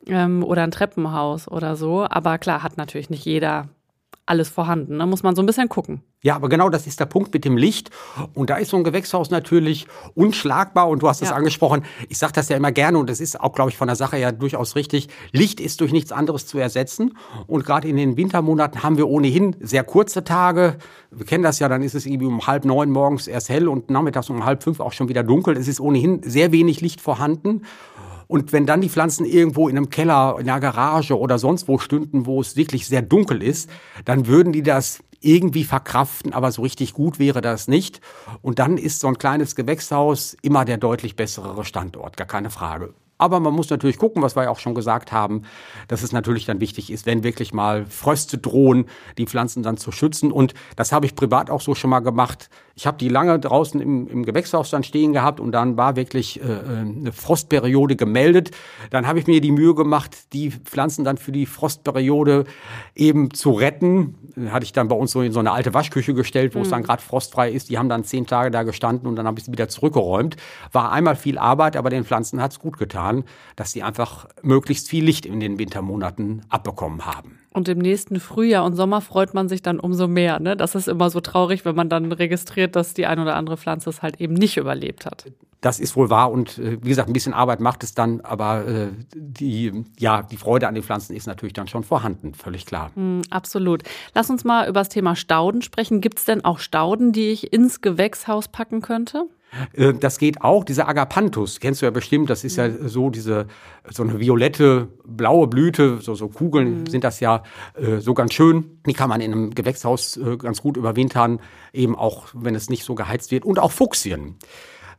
Ähm, 0.07 0.44
oder 0.44 0.63
ein 0.63 0.71
Treppenhaus 0.71 1.47
oder 1.47 1.75
so. 1.75 2.07
Aber 2.09 2.38
klar, 2.38 2.63
hat 2.63 2.77
natürlich 2.77 3.09
nicht 3.09 3.25
jeder 3.25 3.68
alles 4.30 4.50
vorhanden. 4.50 5.00
Da 5.00 5.06
muss 5.06 5.24
man 5.24 5.36
so 5.36 5.42
ein 5.42 5.46
bisschen 5.46 5.70
gucken. 5.70 6.02
Ja, 6.22 6.36
aber 6.36 6.50
genau 6.50 6.70
das 6.70 6.86
ist 6.86 7.00
der 7.00 7.06
Punkt 7.06 7.34
mit 7.34 7.46
dem 7.46 7.58
Licht. 7.58 7.90
Und 8.34 8.50
da 8.50 8.58
ist 8.58 8.70
so 8.70 8.78
ein 8.78 8.84
Gewächshaus 8.84 9.30
natürlich 9.31 9.88
unschlagbar. 10.16 10.88
Und 10.90 11.02
du 11.02 11.08
hast 11.08 11.22
es 11.22 11.30
ja. 11.30 11.36
angesprochen. 11.36 11.84
Ich 12.10 12.18
sage 12.18 12.34
das 12.34 12.50
ja 12.50 12.58
immer 12.58 12.72
gerne 12.72 12.98
und 12.98 13.10
das 13.10 13.20
ist 13.20 13.40
auch, 13.40 13.54
glaube 13.54 13.72
ich, 13.72 13.78
von 13.78 13.88
der 13.88 13.96
Sache 13.96 14.18
ja 14.18 14.31
durchaus 14.31 14.76
richtig. 14.76 15.08
Licht 15.31 15.60
ist 15.60 15.81
durch 15.81 15.92
nichts 15.92 16.12
anderes 16.12 16.46
zu 16.46 16.60
ersetzen. 16.60 17.18
Und 17.48 17.66
gerade 17.66 17.88
in 17.88 17.96
den 17.96 18.18
Wintermonaten 18.18 18.84
haben 18.84 18.98
wir 18.98 19.08
ohnehin 19.08 19.56
sehr 19.62 19.84
kurze 19.84 20.24
Tage. 20.24 20.78
Wir 21.12 21.26
kennen 21.26 21.44
das 21.44 21.60
ja, 21.60 21.68
dann 21.68 21.81
ist 21.81 21.96
es 21.96 22.06
irgendwie 22.06 22.28
um 22.28 22.46
halb 22.46 22.66
neun 22.66 22.92
morgens 22.92 23.28
erst 23.28 23.50
hell 23.50 23.68
und 23.68 23.90
nachmittags 23.90 24.30
um 24.30 24.46
halb 24.46 24.64
fünf 24.64 24.80
auch 24.80 24.94
schon 24.94 25.10
wieder 25.10 25.24
dunkel. 25.24 25.58
Es 25.58 25.68
ist 25.68 25.80
ohnehin 25.80 26.22
sehr 26.24 26.52
wenig 26.52 26.81
Licht 26.81 27.02
vorhanden. 27.02 27.64
Und 28.31 28.54
wenn 28.54 28.68
dann 28.68 28.80
die 28.80 28.90
Pflanzen 28.90 29.26
irgendwo 29.26 29.68
in 29.70 29.76
einem 29.76 29.90
Keller, 29.90 30.38
in 30.40 30.48
einer 30.48 30.60
Garage 30.60 31.18
oder 31.18 31.40
sonst 31.40 31.68
wo 31.68 31.80
stünden, 31.80 32.28
wo 32.28 32.40
es 32.42 32.56
wirklich 32.56 32.88
sehr 32.88 33.02
dunkel 33.02 33.42
ist, 33.42 33.72
dann 34.06 34.28
würden 34.28 34.54
die 34.54 34.62
das 34.62 35.00
irgendwie 35.20 35.64
verkraften, 35.64 36.31
aber 36.31 36.52
so 36.52 36.62
richtig 36.62 36.94
gut 36.94 37.18
wäre 37.18 37.42
das 37.42 37.68
nicht. 37.68 38.02
Und 38.44 38.60
dann 38.60 38.78
ist 38.78 39.00
so 39.00 39.08
ein 39.08 39.18
kleines 39.18 39.56
Gewächshaus 39.56 40.38
immer 40.44 40.64
der 40.64 40.78
deutlich 40.78 41.16
bessere 41.16 41.66
Standort, 41.66 42.18
gar 42.18 42.28
keine 42.28 42.52
Frage. 42.52 42.94
Aber 43.18 43.42
man 43.42 43.54
muss 43.54 43.70
natürlich 43.70 43.98
gucken, 43.98 44.22
was 44.22 44.38
wir 44.38 44.44
ja 44.44 44.50
auch 44.50 44.60
schon 44.60 44.76
gesagt 44.76 45.12
haben, 45.12 45.42
dass 45.90 46.04
es 46.04 46.14
natürlich 46.14 46.46
dann 46.46 46.62
wichtig 46.62 46.90
ist, 46.90 47.06
wenn 47.06 47.22
wirklich 47.22 47.52
mal 47.52 47.86
Fröste 47.86 48.38
drohen, 48.38 48.86
die 49.18 49.26
Pflanzen 49.26 49.62
dann 49.62 49.76
zu 49.76 49.92
schützen. 49.92 50.31
Und 50.31 50.54
das 50.78 50.94
habe 50.94 51.06
ich 51.06 51.16
privat 51.16 51.50
auch 51.50 51.62
so 51.62 51.76
schon 51.76 51.90
mal 51.90 52.00
gemacht. 52.00 52.50
Ich 52.80 52.88
habe 52.88 52.98
die 52.98 53.10
lange 53.10 53.38
draußen 53.38 53.81
im, 53.81 54.08
im 54.08 54.24
Gewächshaus 54.24 54.70
dann 54.70 54.84
stehen 54.84 55.12
gehabt 55.12 55.42
und 55.42 55.52
dann 55.52 55.76
war 55.76 55.98
wirklich 55.98 56.40
äh, 56.40 56.44
eine 56.46 57.12
Frostperiode 57.12 57.98
gemeldet. 57.98 58.52
Dann 58.90 59.06
habe 59.06 59.20
ich 59.20 59.28
mir 59.28 59.42
die 59.42 59.52
Mühe 59.52 59.76
gemacht, 59.76 60.31
die 60.31 60.50
Pflanzen 60.52 61.04
dann 61.04 61.18
für 61.18 61.34
die 61.34 61.46
Frostperiode 61.46 62.46
eben 62.96 63.34
zu 63.34 63.52
retten. 63.52 64.16
Hatte 64.50 64.64
ich 64.64 64.72
dann 64.72 64.88
bei 64.88 64.96
uns 64.96 65.12
so 65.12 65.22
in 65.22 65.34
so 65.34 65.42
eine 65.42 65.52
alte 65.52 65.74
Waschküche 65.74 66.14
gestellt, 66.14 66.56
wo 66.56 66.60
mhm. 66.60 66.64
es 66.64 66.70
dann 66.70 66.84
gerade 66.84 67.02
frostfrei 67.02 67.52
ist. 67.52 67.70
Die 67.70 67.78
haben 67.78 67.90
dann 67.90 68.06
zehn 68.06 68.26
Tage 68.26 68.50
da 68.50 68.64
gestanden 68.64 69.10
und 69.10 69.18
dann 69.18 69.28
habe 69.28 69.38
ich 69.40 69.44
sie 69.44 69.52
wieder 69.52 69.68
zurückgeräumt. 69.68 70.38
War 70.72 70.94
einmal 70.94 71.18
viel 71.18 71.38
Arbeit, 71.38 71.76
aber 71.76 71.90
den 71.90 72.06
Pflanzen 72.06 72.42
hat 72.42 72.54
es 72.54 72.60
gut 72.60 72.78
getan, 72.78 73.26
dass 73.58 73.74
sie 73.74 73.84
einfach 73.84 74.30
möglichst 74.42 74.88
viel 74.88 75.04
Licht 75.04 75.26
in 75.26 75.42
den 75.42 75.60
Wintermonaten 75.60 76.44
abbekommen 76.48 77.06
haben. 77.06 77.40
Und 77.59 77.67
im 77.67 77.79
nächsten 77.79 78.21
Frühjahr 78.21 78.63
und 78.63 78.77
Sommer 78.77 79.01
freut 79.01 79.33
man 79.33 79.50
sich 79.50 79.61
dann 79.61 79.81
umso 79.81 80.07
mehr. 80.07 80.39
Ne? 80.39 80.56
Das 80.56 80.75
ist 80.75 80.88
immer 80.88 81.09
so 81.09 81.19
traurig, 81.19 81.65
wenn 81.65 81.75
man 81.75 81.89
dann 81.89 82.09
registriert, 82.13 82.73
dass 82.77 82.94
die 82.94 83.06
ein 83.06 83.19
oder 83.19 83.35
andere 83.35 83.57
Pflanze 83.57 83.89
es 83.89 84.01
halt 84.01 84.21
eben 84.21 84.33
nicht 84.33 84.56
überlebt 84.56 85.06
hat. 85.06 85.25
Das 85.59 85.81
ist 85.81 85.97
wohl 85.97 86.09
wahr 86.09 86.31
und 86.31 86.57
äh, 86.57 86.81
wie 86.81 86.88
gesagt, 86.88 87.09
ein 87.09 87.13
bisschen 87.13 87.33
Arbeit 87.33 87.59
macht 87.59 87.83
es 87.83 87.94
dann, 87.94 88.21
aber 88.21 88.65
äh, 88.65 88.88
die, 89.13 89.83
ja, 89.97 90.21
die 90.21 90.38
Freude 90.38 90.69
an 90.69 90.73
den 90.73 90.83
Pflanzen 90.83 91.17
ist 91.17 91.27
natürlich 91.27 91.51
dann 91.51 91.67
schon 91.67 91.83
vorhanden, 91.83 92.33
völlig 92.33 92.65
klar. 92.65 92.91
Mm, 92.95 93.23
absolut. 93.29 93.83
Lass 94.15 94.29
uns 94.29 94.45
mal 94.45 94.69
über 94.69 94.79
das 94.79 94.88
Thema 94.88 95.17
Stauden 95.17 95.61
sprechen. 95.61 96.00
Gibt 96.00 96.19
es 96.19 96.23
denn 96.23 96.45
auch 96.45 96.59
Stauden, 96.59 97.11
die 97.11 97.27
ich 97.27 97.51
ins 97.51 97.81
Gewächshaus 97.81 98.47
packen 98.47 98.81
könnte? 98.81 99.25
Äh, 99.74 99.94
das 99.94 100.18
geht 100.18 100.42
auch. 100.42 100.63
Dieser 100.63 100.88
Agapanthus, 100.88 101.59
kennst 101.59 101.81
du 101.81 101.85
ja 101.85 101.92
bestimmt, 101.92 102.30
das 102.30 102.44
ist 102.44 102.57
ja 102.57 102.68
mhm. 102.68 102.88
so 102.88 103.09
diese, 103.09 103.47
so 103.90 104.04
eine 104.04 104.19
violette, 104.19 104.90
blaue 105.06 105.47
Blüte, 105.47 106.00
so, 106.02 106.16
so 106.16 106.28
Kugeln 106.28 106.81
mhm. 106.81 106.88
sind 106.88 107.04
das 107.04 107.19
ja 107.19 107.44
äh, 107.76 108.00
so 108.00 108.14
ganz 108.14 108.33
schön. 108.33 108.80
Die 108.85 108.94
kann 108.94 109.09
man 109.09 109.21
in 109.21 109.31
einem 109.31 109.56
Gewächshaus 109.56 110.18
äh, 110.18 110.38
ganz 110.38 110.62
gut 110.62 110.78
überwintern, 110.78 111.40
eben 111.73 111.95
auch, 111.95 112.28
wenn 112.33 112.56
es 112.56 112.69
nicht 112.69 112.83
so 112.83 112.95
geheizt 112.95 113.31
wird. 113.31 113.45
Und 113.45 113.59
auch 113.59 113.71
Fuchsien. 113.71 114.35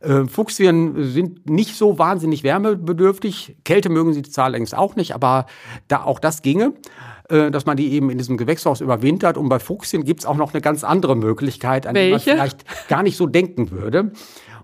Äh, 0.01 0.25
Fuchsien 0.25 1.11
sind 1.11 1.49
nicht 1.49 1.75
so 1.75 1.99
wahnsinnig 1.99 2.43
wärmebedürftig. 2.43 3.57
Kälte 3.63 3.89
mögen 3.89 4.13
sie 4.13 4.23
zwar 4.23 4.49
längst 4.49 4.75
auch 4.75 4.95
nicht, 4.95 5.13
aber 5.13 5.45
da 5.87 6.03
auch 6.03 6.19
das 6.19 6.41
ginge 6.41 6.73
äh, 7.31 7.49
dass 7.49 7.65
man 7.65 7.77
die 7.77 7.93
eben 7.93 8.09
in 8.09 8.17
diesem 8.17 8.37
Gewächshaus 8.37 8.81
überwintert. 8.81 9.37
Und 9.37 9.47
bei 9.49 9.59
Fuchsien 9.59 10.03
gibt 10.03 10.19
es 10.19 10.25
auch 10.25 10.35
noch 10.35 10.53
eine 10.53 10.61
ganz 10.61 10.83
andere 10.83 11.15
Möglichkeit, 11.15 11.87
an 11.87 11.95
Welche? 11.95 12.09
die 12.09 12.29
man 12.29 12.37
vielleicht 12.37 12.89
gar 12.89 13.03
nicht 13.03 13.15
so 13.15 13.25
denken 13.25 13.71
würde. 13.71 14.11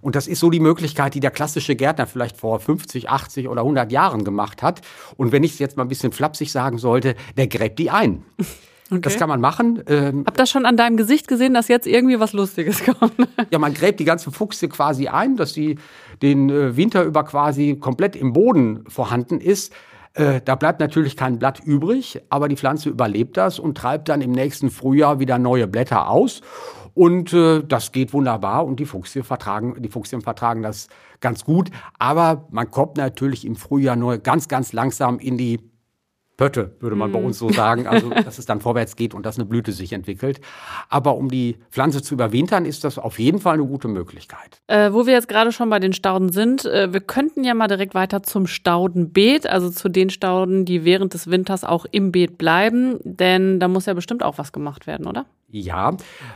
Und 0.07 0.15
das 0.15 0.25
ist 0.25 0.39
so 0.39 0.49
die 0.49 0.61
Möglichkeit, 0.61 1.15
die 1.15 1.19
der 1.19 1.31
klassische 1.31 1.75
Gärtner 1.75 2.07
vielleicht 2.07 2.37
vor 2.37 2.61
50, 2.61 3.09
80 3.09 3.49
oder 3.49 3.59
100 3.59 3.91
Jahren 3.91 4.23
gemacht 4.23 4.63
hat. 4.63 4.79
Und 5.17 5.33
wenn 5.33 5.43
ich 5.43 5.51
es 5.51 5.59
jetzt 5.59 5.75
mal 5.75 5.83
ein 5.83 5.89
bisschen 5.89 6.13
flapsig 6.13 6.49
sagen 6.49 6.77
sollte, 6.77 7.15
der 7.35 7.47
gräbt 7.47 7.77
die 7.77 7.91
ein. 7.91 8.23
Okay. 8.89 9.01
Das 9.01 9.17
kann 9.17 9.27
man 9.27 9.41
machen. 9.41 9.83
Ähm, 9.87 10.23
Hab 10.25 10.37
das 10.37 10.49
schon 10.49 10.65
an 10.65 10.77
deinem 10.77 10.95
Gesicht 10.95 11.27
gesehen, 11.27 11.53
dass 11.53 11.67
jetzt 11.67 11.87
irgendwie 11.87 12.21
was 12.21 12.31
Lustiges 12.31 12.85
kommt. 12.85 13.15
ja, 13.49 13.59
man 13.59 13.73
gräbt 13.73 13.99
die 13.99 14.05
ganzen 14.05 14.31
Fuchse 14.31 14.69
quasi 14.69 15.09
ein, 15.09 15.35
dass 15.35 15.53
sie 15.53 15.77
den 16.21 16.49
äh, 16.49 16.77
Winter 16.77 17.03
über 17.03 17.25
quasi 17.25 17.75
komplett 17.75 18.15
im 18.15 18.31
Boden 18.31 18.85
vorhanden 18.87 19.41
ist. 19.41 19.73
Äh, 20.13 20.39
da 20.45 20.55
bleibt 20.55 20.79
natürlich 20.79 21.17
kein 21.17 21.37
Blatt 21.37 21.59
übrig, 21.65 22.21
aber 22.29 22.47
die 22.47 22.55
Pflanze 22.55 22.87
überlebt 22.87 23.35
das 23.35 23.59
und 23.59 23.77
treibt 23.77 24.07
dann 24.07 24.21
im 24.21 24.31
nächsten 24.31 24.69
Frühjahr 24.69 25.19
wieder 25.19 25.37
neue 25.37 25.67
Blätter 25.67 26.09
aus. 26.09 26.39
Und 26.97 27.31
äh, 27.31 27.61
das 27.63 27.91
geht 27.91 28.11
wunderbar 28.11 28.65
und 28.65 28.79
die 28.79 28.87
Fuchsien 28.87 29.23
vertragen, 29.23 29.79
die 29.79 29.89
Fuchsien 29.89 30.21
vertragen 30.21 30.63
das 30.63 30.87
ganz 31.19 31.45
gut. 31.45 31.69
Aber 31.99 32.47
man 32.49 32.71
kommt 32.71 32.97
natürlich 32.97 33.45
im 33.45 33.55
Frühjahr 33.55 33.95
nur 33.95 34.17
ganz, 34.17 34.47
ganz 34.47 34.73
langsam 34.73 35.19
in 35.19 35.37
die 35.37 35.59
Pötte, 36.37 36.75
würde 36.79 36.95
man 36.95 37.11
bei 37.11 37.19
uns 37.19 37.39
so 37.39 37.51
sagen. 37.51 37.87
Also, 37.87 38.09
dass 38.09 38.37
es 38.37 38.45
dann 38.45 38.61
vorwärts 38.61 38.95
geht 38.95 39.15
und 39.15 39.25
dass 39.25 39.37
eine 39.37 39.45
Blüte 39.45 39.71
sich 39.71 39.91
entwickelt. 39.91 40.39
Aber 40.87 41.15
um 41.15 41.29
die 41.29 41.57
Pflanze 41.71 42.03
zu 42.03 42.13
überwintern, 42.13 42.65
ist 42.65 42.83
das 42.83 42.99
auf 42.99 43.17
jeden 43.17 43.39
Fall 43.39 43.55
eine 43.55 43.65
gute 43.65 43.87
Möglichkeit. 43.87 44.61
Äh, 44.67 44.93
wo 44.93 45.07
wir 45.07 45.13
jetzt 45.13 45.27
gerade 45.27 45.51
schon 45.51 45.69
bei 45.69 45.79
den 45.79 45.93
Stauden 45.93 46.31
sind, 46.31 46.65
äh, 46.65 46.93
wir 46.93 47.01
könnten 47.01 47.43
ja 47.43 47.55
mal 47.55 47.67
direkt 47.67 47.95
weiter 47.95 48.21
zum 48.21 48.45
Staudenbeet, 48.45 49.47
also 49.47 49.71
zu 49.71 49.89
den 49.89 50.11
Stauden, 50.11 50.63
die 50.63 50.85
während 50.85 51.15
des 51.15 51.27
Winters 51.27 51.63
auch 51.63 51.85
im 51.91 52.11
Beet 52.11 52.37
bleiben. 52.37 52.99
Denn 53.03 53.59
da 53.59 53.67
muss 53.67 53.87
ja 53.87 53.95
bestimmt 53.95 54.21
auch 54.21 54.37
was 54.37 54.51
gemacht 54.51 54.85
werden, 54.85 55.07
oder? 55.07 55.25
Ja, 55.49 55.95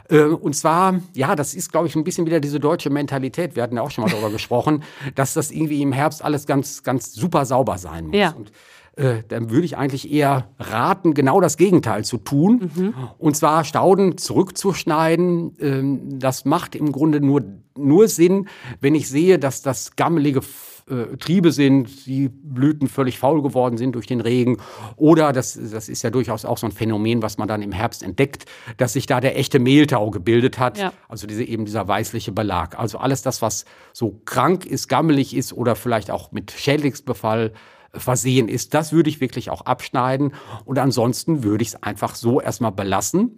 äh, 0.10 0.24
und 0.24 0.55
zwar, 0.55 1.00
ja, 1.13 1.36
das 1.36 1.53
ist, 1.53 1.72
glaube 1.72 1.88
ich, 1.88 1.96
ein 1.96 2.03
bisschen 2.03 2.25
wieder 2.25 2.39
diese 2.39 2.60
deutsche 2.60 2.89
Mentalität. 2.89 3.55
Wir 3.55 3.62
hatten 3.62 3.75
ja 3.75 3.81
auch 3.81 3.91
schon 3.91 4.03
mal 4.03 4.10
darüber 4.10 4.29
gesprochen, 4.31 4.84
dass 5.13 5.36
das 5.36 5.51
irgendwie 5.51 5.81
im 5.81 5.91
Herbst 5.91 6.24
alles 6.24 6.48
ganz, 6.48 6.81
ganz 6.81 7.13
super 7.13 7.46
sauber 7.46 7.77
sein 7.77 8.08
muss. 8.08 8.15
Ja. 8.15 8.31
Und 8.31 8.51
äh, 8.98 9.24
dann 9.28 9.50
würde 9.50 9.66
ich 9.66 9.78
eigentlich 9.78 10.12
eher 10.12 10.50
raten, 10.60 11.14
genau 11.14 11.40
das 11.40 11.58
Gegenteil 11.58 12.04
zu 12.04 12.18
tun. 12.18 12.72
Mhm. 12.76 12.94
Und 13.18 13.38
zwar 13.38 13.64
Stauden 13.64 14.18
zurückzuschneiden. 14.18 15.56
Ähm, 15.60 16.20
das 16.20 16.44
macht 16.46 16.76
im 16.76 16.92
Grunde 16.92 17.22
nur, 17.22 17.42
nur 17.78 18.08
Sinn, 18.10 18.50
wenn 18.82 18.96
ich 18.96 19.08
sehe, 19.08 19.40
dass 19.40 19.62
das 19.62 19.96
gammelige 19.96 20.42
äh, 20.90 21.16
Triebe 21.18 21.54
sind, 21.54 22.06
die 22.06 22.28
Blüten 22.28 22.90
völlig 22.90 23.18
faul 23.18 23.42
geworden 23.42 23.78
sind 23.78 23.96
durch 23.96 24.08
den 24.08 24.20
Regen. 24.20 24.58
Oder, 24.98 25.32
das, 25.32 25.58
das 25.72 25.88
ist 25.88 26.02
ja 26.02 26.10
durchaus 26.10 26.44
auch 26.44 26.58
so 26.58 26.68
ein 26.68 26.74
Phänomen, 26.74 27.22
was 27.22 27.38
man 27.38 27.48
dann 27.48 27.62
im 27.62 27.72
Herbst 27.72 28.04
entdeckt, 28.04 28.46
dass 28.76 28.94
sich 28.94 29.06
da 29.06 29.22
der 29.22 29.38
echte 29.38 29.60
Mehltau 29.60 30.12
gebildet 30.12 30.60
hat. 30.60 30.78
Ja. 30.78 30.92
Also 31.08 31.28
diese, 31.28 31.46
eben 31.46 31.64
dieser 31.64 31.88
weißliche 31.88 32.34
Belag. 32.34 32.78
Also 32.78 32.98
alles 32.98 33.22
das, 33.22 33.42
was 33.42 33.64
so 33.94 34.20
krank 34.26 34.66
ist, 34.66 34.90
gammelig 34.90 35.34
ist 35.34 35.54
oder 35.54 35.76
vielleicht 35.76 36.12
auch 36.12 36.34
mit 36.34 36.52
Schädlingsbefall 36.52 37.54
versehen 37.94 38.48
ist. 38.48 38.74
Das 38.74 38.92
würde 38.92 39.10
ich 39.10 39.22
wirklich 39.22 39.50
auch 39.50 39.62
abschneiden. 39.62 40.34
Und 40.66 40.80
ansonsten 40.80 41.44
würde 41.44 41.62
ich 41.64 41.70
es 41.70 41.84
einfach 41.84 42.16
so 42.16 42.42
erstmal 42.42 42.72
belassen. 42.72 43.38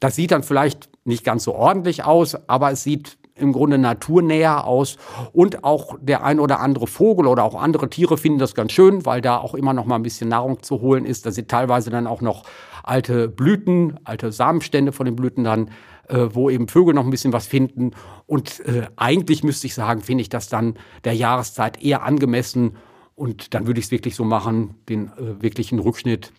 Das 0.00 0.14
sieht 0.14 0.30
dann 0.30 0.42
vielleicht 0.42 0.88
nicht 1.04 1.24
ganz 1.24 1.44
so 1.44 1.54
ordentlich 1.54 2.04
aus, 2.04 2.36
aber 2.48 2.70
es 2.70 2.84
sieht 2.84 3.18
im 3.34 3.52
Grunde 3.52 3.78
naturnäher 3.78 4.64
aus 4.66 4.96
und 5.32 5.64
auch 5.64 5.96
der 6.00 6.24
ein 6.24 6.40
oder 6.40 6.60
andere 6.60 6.86
Vogel 6.86 7.26
oder 7.26 7.44
auch 7.44 7.54
andere 7.54 7.88
Tiere 7.88 8.18
finden 8.18 8.38
das 8.38 8.54
ganz 8.54 8.72
schön, 8.72 9.06
weil 9.06 9.20
da 9.20 9.38
auch 9.38 9.54
immer 9.54 9.72
noch 9.72 9.84
mal 9.84 9.94
ein 9.94 10.02
bisschen 10.02 10.28
Nahrung 10.28 10.62
zu 10.62 10.80
holen 10.80 11.04
ist. 11.04 11.24
Da 11.24 11.30
sind 11.30 11.48
teilweise 11.48 11.90
dann 11.90 12.06
auch 12.06 12.20
noch 12.20 12.44
alte 12.82 13.28
Blüten, 13.28 13.98
alte 14.04 14.32
Samenstände 14.32 14.92
von 14.92 15.06
den 15.06 15.14
Blüten 15.14 15.44
dann, 15.44 15.70
äh, 16.08 16.28
wo 16.32 16.50
eben 16.50 16.68
Vögel 16.68 16.94
noch 16.94 17.04
ein 17.04 17.10
bisschen 17.10 17.32
was 17.32 17.46
finden. 17.46 17.92
Und 18.26 18.60
äh, 18.60 18.86
eigentlich 18.96 19.44
müsste 19.44 19.66
ich 19.66 19.74
sagen, 19.74 20.00
finde 20.00 20.22
ich 20.22 20.28
das 20.28 20.48
dann 20.48 20.74
der 21.04 21.14
Jahreszeit 21.14 21.82
eher 21.82 22.02
angemessen 22.02 22.76
und 23.18 23.52
dann 23.52 23.66
würde 23.66 23.80
ich 23.80 23.86
es 23.86 23.90
wirklich 23.90 24.14
so 24.14 24.24
machen, 24.24 24.76
den 24.88 25.08
äh, 25.08 25.42
wirklichen 25.42 25.80
Rückschnitt, 25.80 26.32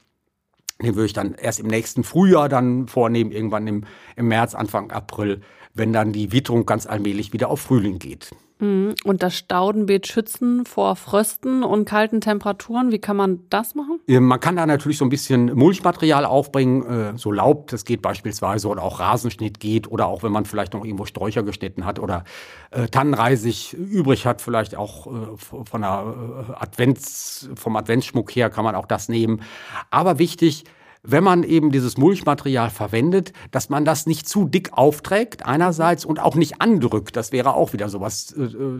den 0.81 0.95
würde 0.95 1.07
ich 1.07 1.13
dann 1.13 1.33
erst 1.33 1.59
im 1.59 1.67
nächsten 1.67 2.03
Frühjahr 2.03 2.47
dann 2.47 2.87
vornehmen, 2.87 3.31
irgendwann 3.31 3.67
im, 3.67 3.83
im 4.15 4.29
März, 4.29 4.55
Anfang 4.55 4.91
April, 4.91 5.41
wenn 5.73 5.91
dann 5.91 6.13
die 6.13 6.31
Witterung 6.31 6.65
ganz 6.65 6.87
allmählich 6.87 7.33
wieder 7.33 7.49
auf 7.49 7.59
Frühling 7.59 7.99
geht. 7.99 8.31
Mhm. 8.59 8.95
Und 9.03 9.23
das 9.23 9.35
Staudenbeet 9.35 10.07
schützen 10.07 10.65
vor 10.65 10.95
Frösten 10.95 11.63
und 11.63 11.85
kalten 11.85 12.21
Temperaturen, 12.21 12.91
wie 12.91 12.99
kann 12.99 13.15
man 13.15 13.39
das 13.49 13.73
machen? 13.75 13.99
Man 14.07 14.39
kann 14.39 14.57
da 14.57 14.65
natürlich 14.65 14.97
so 14.97 15.05
ein 15.05 15.09
bisschen 15.09 15.55
Mulchmaterial 15.55 16.25
aufbringen, 16.25 16.85
äh, 16.85 17.17
so 17.17 17.31
Laub, 17.31 17.67
das 17.67 17.85
geht 17.85 18.01
beispielsweise, 18.01 18.67
oder 18.67 18.83
auch 18.83 18.99
Rasenschnitt 18.99 19.59
geht, 19.59 19.89
oder 19.89 20.07
auch 20.07 20.23
wenn 20.23 20.31
man 20.31 20.45
vielleicht 20.45 20.73
noch 20.73 20.83
irgendwo 20.83 21.05
Sträucher 21.05 21.43
geschnitten 21.43 21.85
hat 21.85 21.99
oder 21.99 22.25
äh, 22.71 22.87
Tannenreisig 22.87 23.73
übrig 23.73 24.25
hat, 24.25 24.41
vielleicht 24.41 24.75
auch 24.75 25.07
äh, 25.07 25.37
von 25.37 25.81
der 25.81 26.55
Advents, 26.59 27.49
vom 27.55 27.75
Adventsschmuck 27.75 28.35
her 28.35 28.49
kann 28.49 28.65
man 28.65 28.75
auch 28.75 28.85
das 28.85 29.09
nehmen. 29.09 29.41
Aber 29.89 30.19
wichtig, 30.19 30.65
wenn 31.03 31.23
man 31.23 31.43
eben 31.43 31.71
dieses 31.71 31.97
Mulchmaterial 31.97 32.69
verwendet, 32.69 33.33
dass 33.51 33.69
man 33.69 33.85
das 33.85 34.05
nicht 34.05 34.27
zu 34.27 34.45
dick 34.45 34.73
aufträgt 34.73 35.45
einerseits 35.45 36.05
und 36.05 36.19
auch 36.19 36.35
nicht 36.35 36.61
andrückt. 36.61 37.15
Das 37.15 37.31
wäre 37.31 37.53
auch 37.53 37.73
wieder 37.73 37.89
sowas 37.89 38.33
äh, 38.37 38.43
äh 38.43 38.79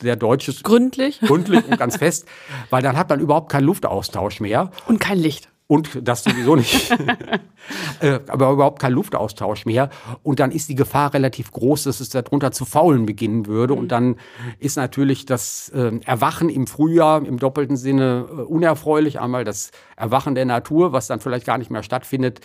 sehr 0.00 0.16
deutsches. 0.16 0.62
Gründlich. 0.62 1.20
Gründlich 1.20 1.66
und 1.66 1.78
ganz 1.78 1.96
fest, 1.98 2.26
weil 2.68 2.82
dann 2.82 2.96
hat 2.96 3.08
man 3.08 3.20
überhaupt 3.20 3.50
keinen 3.50 3.64
Luftaustausch 3.64 4.40
mehr. 4.40 4.70
Und 4.86 5.00
kein 5.00 5.18
Licht 5.18 5.49
und 5.70 6.00
das 6.02 6.24
sowieso 6.24 6.56
nicht, 6.56 6.90
äh, 8.00 8.18
aber 8.26 8.50
überhaupt 8.50 8.80
kein 8.80 8.92
Luftaustausch 8.92 9.66
mehr. 9.66 9.88
Und 10.24 10.40
dann 10.40 10.50
ist 10.50 10.68
die 10.68 10.74
Gefahr 10.74 11.14
relativ 11.14 11.52
groß, 11.52 11.84
dass 11.84 12.00
es 12.00 12.08
darunter 12.08 12.50
zu 12.50 12.64
faulen 12.64 13.06
beginnen 13.06 13.46
würde. 13.46 13.74
Und 13.74 13.92
dann 13.92 14.16
ist 14.58 14.76
natürlich 14.76 15.26
das 15.26 15.68
äh, 15.68 15.92
Erwachen 16.04 16.48
im 16.48 16.66
Frühjahr 16.66 17.24
im 17.24 17.38
doppelten 17.38 17.76
Sinne 17.76 18.26
äh, 18.28 18.32
unerfreulich. 18.42 19.20
Einmal 19.20 19.44
das 19.44 19.70
Erwachen 19.94 20.34
der 20.34 20.44
Natur, 20.44 20.92
was 20.92 21.06
dann 21.06 21.20
vielleicht 21.20 21.46
gar 21.46 21.56
nicht 21.56 21.70
mehr 21.70 21.84
stattfindet, 21.84 22.40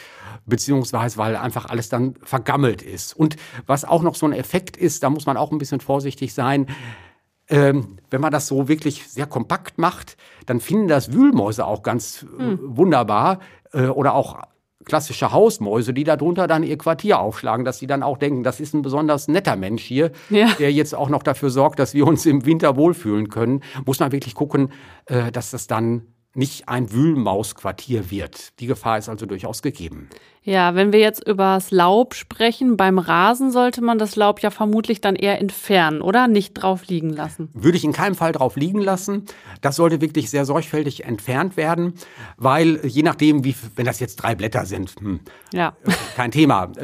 beziehungsweise 0.46 1.18
weil 1.18 1.36
einfach 1.36 1.66
alles 1.66 1.90
dann 1.90 2.14
vergammelt 2.22 2.84
ist. 2.84 3.18
Und 3.18 3.38
was 3.66 3.86
auch 3.86 4.04
noch 4.04 4.14
so 4.14 4.28
ein 4.28 4.34
Effekt 4.34 4.78
ist, 4.78 5.02
da 5.02 5.10
muss 5.10 5.26
man 5.26 5.36
auch 5.36 5.52
ein 5.52 5.58
bisschen 5.58 5.80
vorsichtig 5.80 6.36
sein, 6.36 6.68
ähm, 7.50 7.98
wenn 8.10 8.22
man 8.22 8.32
das 8.32 8.48
so 8.48 8.68
wirklich 8.68 9.08
sehr 9.08 9.28
kompakt 9.28 9.78
macht, 9.78 10.18
dann 10.46 10.60
finden 10.60 10.88
das 10.88 11.14
Wühlmäuse 11.14 11.66
auch 11.66 11.84
ganz 11.84 12.26
äh, 12.40 12.58
wunderbar 12.62 13.40
äh, 13.74 13.88
oder 13.88 14.14
auch 14.14 14.40
klassische 14.86 15.32
Hausmäuse, 15.32 15.94
die 15.94 16.04
darunter 16.04 16.48
dann 16.48 16.64
ihr 16.64 16.78
Quartier 16.78 17.20
aufschlagen, 17.20 17.66
dass 17.66 17.80
sie 17.80 17.88
dann 17.88 18.04
auch 18.04 18.18
denken, 18.18 18.44
das 18.44 18.60
ist 18.60 18.74
ein 18.74 18.84
besonders 18.84 19.28
netter 19.28 19.56
Mensch 19.56 19.84
hier, 19.84 20.12
ja. 20.30 20.50
der 20.60 20.72
jetzt 20.72 20.94
auch 20.94 21.10
noch 21.10 21.24
dafür 21.24 21.50
sorgt, 21.50 21.80
dass 21.80 21.94
wir 21.94 22.06
uns 22.06 22.26
im 22.26 22.46
Winter 22.46 22.78
wohlfühlen 22.78 23.30
können. 23.30 23.62
Muss 23.86 24.00
man 24.00 24.12
wirklich 24.12 24.36
gucken, 24.36 24.72
äh, 25.06 25.32
dass 25.32 25.52
das 25.52 25.68
dann 25.68 26.04
nicht 26.36 26.70
ein 26.70 26.92
Wühlmausquartier 26.92 28.12
wird. 28.12 28.60
Die 28.60 28.68
Gefahr 28.68 28.98
ist 28.98 29.10
also 29.10 29.26
durchaus 29.26 29.62
gegeben. 29.62 30.10
Ja, 30.44 30.76
wenn 30.76 30.94
wir 30.94 31.00
jetzt 31.00 31.28
über 31.28 31.56
das 31.56 31.72
Laub 31.72 32.14
sprechen, 32.14 32.78
beim 32.78 33.00
Rasen 33.00 33.52
sollte 33.52 33.82
man 33.82 33.98
das 33.98 34.16
Laub 34.16 34.42
ja 34.42 34.52
vermutlich 34.52 35.02
dann 35.02 35.16
eher 35.16 35.40
entfernen, 35.42 36.02
oder? 36.02 36.28
Nicht 36.28 36.54
drauf 36.54 36.86
liegen 36.86 37.10
lassen. 37.10 37.50
Würde 37.54 37.78
ich 37.78 37.84
in 37.84 37.94
keinem 37.94 38.14
Fall 38.14 38.32
drauf 38.32 38.56
liegen 38.56 38.80
lassen. 38.80 39.26
Das 39.62 39.76
sollte 39.76 40.02
wirklich 40.02 40.30
sehr 40.30 40.46
sorgfältig 40.46 41.06
entfernt 41.06 41.58
werden, 41.58 41.94
weil 42.38 42.80
je 42.86 43.02
nachdem, 43.02 43.44
wie, 43.44 43.56
wenn 43.76 43.88
das 43.88 44.00
jetzt 44.00 44.18
drei 44.18 44.36
Blätter 44.36 44.66
sind, 44.66 44.96
hm, 45.00 45.22
ja. 45.52 45.76
kein 46.16 46.30
Thema. 46.30 46.72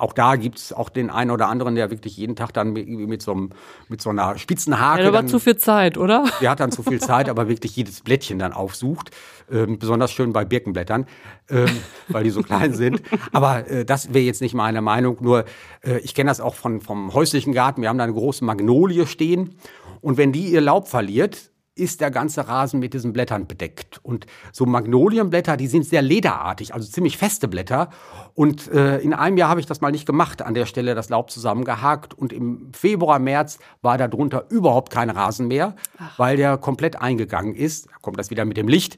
Auch 0.00 0.12
da 0.12 0.36
gibt 0.36 0.58
es 0.58 0.72
auch 0.72 0.88
den 0.88 1.10
einen 1.10 1.30
oder 1.30 1.48
anderen, 1.48 1.74
der 1.74 1.90
wirklich 1.90 2.16
jeden 2.16 2.36
Tag 2.36 2.52
dann 2.52 2.72
mit, 2.72 2.88
mit, 2.88 3.22
so, 3.22 3.32
einem, 3.32 3.50
mit 3.88 4.00
so 4.00 4.10
einer 4.10 4.38
spitzen 4.38 4.80
Hake. 4.80 5.02
Ja, 5.02 5.08
aber 5.08 5.26
zu 5.26 5.38
viel 5.38 5.56
Zeit, 5.56 5.98
oder? 5.98 6.24
Der 6.40 6.50
hat 6.50 6.60
dann 6.60 6.72
zu 6.72 6.82
viel 6.82 7.00
Zeit, 7.00 7.28
aber 7.28 7.48
wirklich 7.48 7.76
jedes 7.76 8.00
Blättchen 8.00 8.38
dann 8.38 8.52
aufsucht. 8.52 9.10
Ähm, 9.50 9.78
besonders 9.78 10.12
schön 10.12 10.32
bei 10.32 10.44
Birkenblättern, 10.44 11.06
ähm, 11.48 11.68
weil 12.08 12.24
die 12.24 12.30
so 12.30 12.42
klein 12.42 12.72
sind. 12.72 13.02
Aber 13.32 13.68
äh, 13.68 13.84
das 13.84 14.14
wäre 14.14 14.24
jetzt 14.24 14.40
nicht 14.40 14.54
meine 14.54 14.80
Meinung. 14.80 15.18
Nur 15.20 15.44
äh, 15.82 15.98
ich 15.98 16.14
kenne 16.14 16.30
das 16.30 16.40
auch 16.40 16.54
von, 16.54 16.80
vom 16.80 17.12
häuslichen 17.12 17.52
Garten. 17.52 17.82
Wir 17.82 17.88
haben 17.88 17.98
da 17.98 18.04
eine 18.04 18.12
große 18.12 18.44
Magnolie 18.44 19.06
stehen. 19.06 19.56
Und 20.00 20.16
wenn 20.16 20.32
die 20.32 20.46
ihr 20.52 20.60
Laub 20.60 20.88
verliert, 20.88 21.50
ist 21.80 22.00
der 22.00 22.10
ganze 22.10 22.46
Rasen 22.46 22.78
mit 22.78 22.94
diesen 22.94 23.12
Blättern 23.12 23.46
bedeckt. 23.46 23.98
Und 24.02 24.26
so 24.52 24.66
Magnolienblätter, 24.66 25.56
die 25.56 25.66
sind 25.66 25.84
sehr 25.84 26.02
lederartig, 26.02 26.74
also 26.74 26.88
ziemlich 26.88 27.16
feste 27.16 27.48
Blätter. 27.48 27.90
Und 28.34 28.68
äh, 28.68 28.98
in 28.98 29.14
einem 29.14 29.36
Jahr 29.36 29.48
habe 29.48 29.60
ich 29.60 29.66
das 29.66 29.80
mal 29.80 29.90
nicht 29.90 30.06
gemacht, 30.06 30.42
an 30.42 30.54
der 30.54 30.66
Stelle 30.66 30.94
das 30.94 31.08
Laub 31.08 31.30
zusammengehakt. 31.30 32.14
Und 32.14 32.32
im 32.32 32.72
Februar, 32.72 33.18
März 33.18 33.58
war 33.82 33.98
darunter 33.98 34.44
überhaupt 34.50 34.92
kein 34.92 35.10
Rasen 35.10 35.48
mehr, 35.48 35.74
Ach. 35.98 36.18
weil 36.18 36.36
der 36.36 36.58
komplett 36.58 37.00
eingegangen 37.00 37.54
ist. 37.54 37.86
Da 37.86 37.96
kommt 38.02 38.18
das 38.18 38.30
wieder 38.30 38.44
mit 38.44 38.56
dem 38.56 38.68
Licht. 38.68 38.96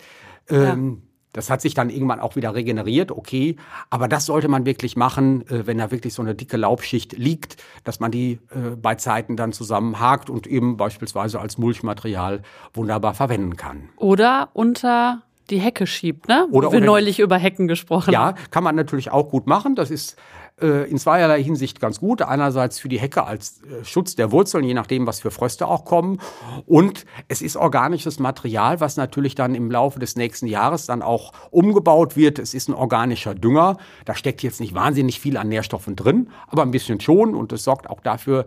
Ähm, 0.48 1.02
ja. 1.02 1.12
Das 1.32 1.48
hat 1.48 1.62
sich 1.62 1.74
dann 1.74 1.88
irgendwann 1.88 2.20
auch 2.20 2.36
wieder 2.36 2.54
regeneriert, 2.54 3.10
okay. 3.10 3.56
Aber 3.90 4.06
das 4.06 4.26
sollte 4.26 4.48
man 4.48 4.66
wirklich 4.66 4.96
machen, 4.96 5.46
äh, 5.48 5.66
wenn 5.66 5.78
da 5.78 5.90
wirklich 5.90 6.14
so 6.14 6.22
eine 6.22 6.34
dicke 6.34 6.56
Laubschicht 6.56 7.16
liegt, 7.16 7.56
dass 7.84 8.00
man 8.00 8.10
die 8.10 8.38
äh, 8.50 8.76
bei 8.80 8.96
Zeiten 8.96 9.36
dann 9.36 9.52
zusammenhakt 9.52 10.28
und 10.28 10.46
eben 10.46 10.76
beispielsweise 10.76 11.40
als 11.40 11.56
Mulchmaterial 11.58 12.42
wunderbar 12.74 13.14
verwenden 13.14 13.56
kann. 13.56 13.88
Oder 13.96 14.50
unter 14.52 15.22
die 15.50 15.58
Hecke 15.58 15.86
schiebt, 15.86 16.28
ne? 16.28 16.46
Oder 16.50 16.68
Wo 16.68 16.72
wir 16.72 16.80
neulich 16.80 17.18
über 17.18 17.36
Hecken 17.36 17.68
gesprochen 17.68 18.12
Ja, 18.12 18.34
kann 18.50 18.64
man 18.64 18.74
natürlich 18.74 19.10
auch 19.10 19.28
gut 19.28 19.46
machen. 19.46 19.74
Das 19.74 19.90
ist 19.90 20.16
äh, 20.61 20.88
in 20.90 20.99
zweierlei 20.99 21.42
Hinsicht 21.42 21.80
ganz 21.80 22.00
gut. 22.00 22.23
Einerseits 22.23 22.78
für 22.78 22.88
die 22.88 23.00
Hecke 23.00 23.25
als 23.25 23.61
äh, 23.62 23.85
Schutz 23.85 24.14
der 24.14 24.32
Wurzeln, 24.32 24.64
je 24.64 24.75
nachdem, 24.75 25.06
was 25.06 25.21
für 25.21 25.30
Fröste 25.30 25.66
auch 25.66 25.85
kommen. 25.85 26.21
Und 26.66 27.04
es 27.28 27.42
ist 27.42 27.56
organisches 27.56 28.18
Material, 28.18 28.80
was 28.80 28.97
natürlich 28.97 29.35
dann 29.35 29.54
im 29.54 29.71
Laufe 29.71 29.99
des 29.99 30.16
nächsten 30.16 30.47
Jahres 30.47 30.87
dann 30.87 31.02
auch 31.02 31.32
umgebaut 31.50 32.16
wird. 32.16 32.38
Es 32.38 32.54
ist 32.54 32.68
ein 32.68 32.75
organischer 32.75 33.35
Dünger. 33.35 33.76
Da 34.04 34.14
steckt 34.14 34.42
jetzt 34.42 34.61
nicht 34.61 34.75
wahnsinnig 34.75 35.21
viel 35.21 35.37
an 35.37 35.49
Nährstoffen 35.49 35.97
drin, 35.97 36.30
aber 36.49 36.62
ein 36.62 36.71
bisschen 36.71 37.00
schon. 37.00 37.35
Und 37.35 37.52
es 37.52 37.64
sorgt 37.64 37.88
auch 37.88 38.00
dafür, 38.00 38.47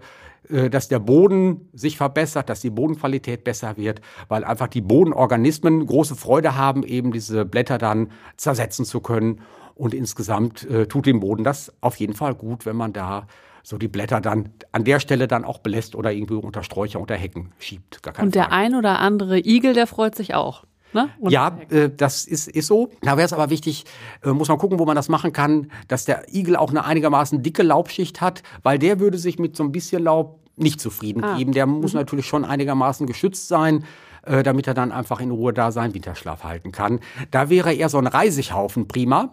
äh, 0.50 0.70
dass 0.70 0.88
der 0.88 1.00
Boden 1.00 1.70
sich 1.74 1.98
verbessert, 1.98 2.50
dass 2.50 2.62
die 2.62 2.70
Bodenqualität 2.70 3.44
besser 3.44 3.78
wird, 3.78 4.02
weil 4.28 4.44
einfach 4.44 4.68
die 4.68 4.82
Bodenorganismen 4.82 5.86
große 5.86 6.16
Freude 6.16 6.56
haben, 6.56 6.84
eben 6.84 7.12
diese 7.12 7.46
Blätter 7.46 7.78
dann 7.78 8.12
zersetzen 8.38 8.86
zu 8.86 9.00
können. 9.00 9.42
Und 9.76 9.94
insgesamt 9.94 10.64
äh, 10.70 10.88
tut 10.88 11.06
dem 11.06 11.20
Boden 11.20 11.44
das 11.44 11.72
auf 11.82 11.98
jeden 11.98 12.14
Fall 12.14 12.34
gut, 12.34 12.66
wenn 12.66 12.76
man 12.76 12.94
da 12.94 13.28
so 13.62 13.78
die 13.78 13.88
Blätter 13.88 14.22
dann 14.22 14.50
an 14.72 14.84
der 14.84 15.00
Stelle 15.00 15.28
dann 15.28 15.44
auch 15.44 15.58
belässt 15.60 15.96
oder 15.96 16.12
irgendwie 16.12 16.36
unter 16.36 16.64
Sträucher, 16.64 17.00
unter 17.00 17.16
Hecken 17.16 17.52
schiebt. 17.60 18.00
Und 18.20 18.36
der 18.36 18.44
Frage. 18.46 18.56
ein 18.56 18.76
oder 18.76 19.00
andere 19.00 19.40
Igel, 19.40 19.74
der 19.74 19.88
freut 19.88 20.16
sich 20.16 20.34
auch. 20.36 20.64
Ne? 20.94 21.10
ja, 21.28 21.58
äh, 21.72 21.90
das 21.90 22.26
ist, 22.26 22.48
ist 22.48 22.68
so. 22.68 22.90
Da 23.02 23.18
wäre 23.18 23.26
es 23.26 23.34
aber 23.34 23.50
wichtig, 23.50 23.84
äh, 24.24 24.30
muss 24.30 24.48
man 24.48 24.58
gucken, 24.58 24.80
wo 24.80 24.86
man 24.86 24.96
das 24.96 25.10
machen 25.10 25.34
kann, 25.34 25.72
dass 25.90 26.06
der 26.06 26.34
Igel 26.34 26.56
auch 26.56 26.70
eine 26.70 26.86
einigermaßen 26.86 27.44
dicke 27.44 27.64
Laubschicht 27.64 28.22
hat, 28.22 28.44
weil 28.64 28.80
der 28.80 29.02
würde 29.02 29.18
sich 29.18 29.38
mit 29.38 29.58
so 29.58 29.64
ein 29.64 29.74
bisschen 29.74 30.04
Laub 30.04 30.40
nicht 30.56 30.80
zufrieden 30.80 31.22
Ah. 31.26 31.36
geben. 31.36 31.52
Der 31.52 31.66
muss 31.66 31.94
natürlich 31.94 32.26
schon 32.28 32.46
einigermaßen 32.46 33.08
geschützt 33.08 33.50
sein, 33.50 33.84
äh, 34.22 34.42
damit 34.42 34.68
er 34.68 34.74
dann 34.74 34.94
einfach 34.94 35.20
in 35.20 35.32
Ruhe 35.32 35.52
da 35.52 35.72
seinen 35.74 35.94
Winterschlaf 35.94 36.46
halten 36.46 36.72
kann. 36.72 37.02
Da 37.32 37.50
wäre 37.50 37.74
eher 37.74 37.90
so 37.90 37.98
ein 37.98 38.08
Reisighaufen 38.08 38.88
prima. 38.88 39.32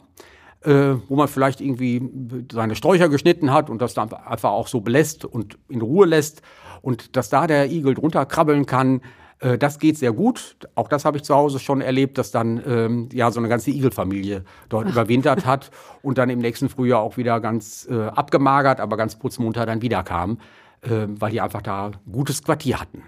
Äh, 0.65 0.95
wo 1.09 1.17
man 1.17 1.27
vielleicht 1.27 1.61
irgendwie 1.61 2.01
seine 2.53 2.77
Sträucher 2.77 3.09
geschnitten 3.09 3.53
hat 3.53 3.69
und 3.69 3.83
das 3.83 3.95
dann 3.95 4.13
einfach 4.13 4.51
auch 4.51 4.69
so 4.69 4.81
belässt 4.81 5.25
und 5.25 5.59
in 5.69 5.81
Ruhe 5.81 6.07
lässt 6.07 6.41
und 6.83 7.17
dass 7.17 7.31
da 7.31 7.49
der 7.49 7.69
Igel 7.69 7.95
drunter 7.95 8.27
krabbeln 8.27 8.65
kann, 8.65 9.01
äh, 9.41 9.59
das 9.59 9.79
geht 9.79 9.99
sehr 9.99 10.13
gut. 10.13 10.57
Auch 10.77 10.89
das 10.89 11.05
habe 11.05 11.17
ich 11.17 11.25
zu 11.25 11.35
Hause 11.35 11.59
schon 11.59 11.81
erlebt, 11.81 12.17
dass 12.17 12.31
dann 12.31 12.63
ähm, 12.65 13.09
ja 13.13 13.31
so 13.33 13.41
eine 13.41 13.49
ganze 13.49 13.71
Igelfamilie 13.71 14.45
dort 14.69 14.89
überwintert 14.89 15.47
hat 15.47 15.71
und 16.03 16.19
dann 16.19 16.31
im 16.31 16.39
nächsten 16.39 16.69
Frühjahr 16.69 17.01
auch 17.01 17.17
wieder 17.17 17.41
ganz 17.41 17.89
äh, 17.91 17.95
abgemagert, 17.95 18.79
aber 18.79 18.97
ganz 18.97 19.19
putzmunter 19.19 19.67
dann 19.67 19.83
wiederkam, 19.83 20.39
äh, 20.83 21.09
weil 21.09 21.33
die 21.33 21.41
einfach 21.41 21.63
da 21.63 21.91
gutes 22.11 22.43
Quartier 22.43 22.81
hatten. 22.81 23.03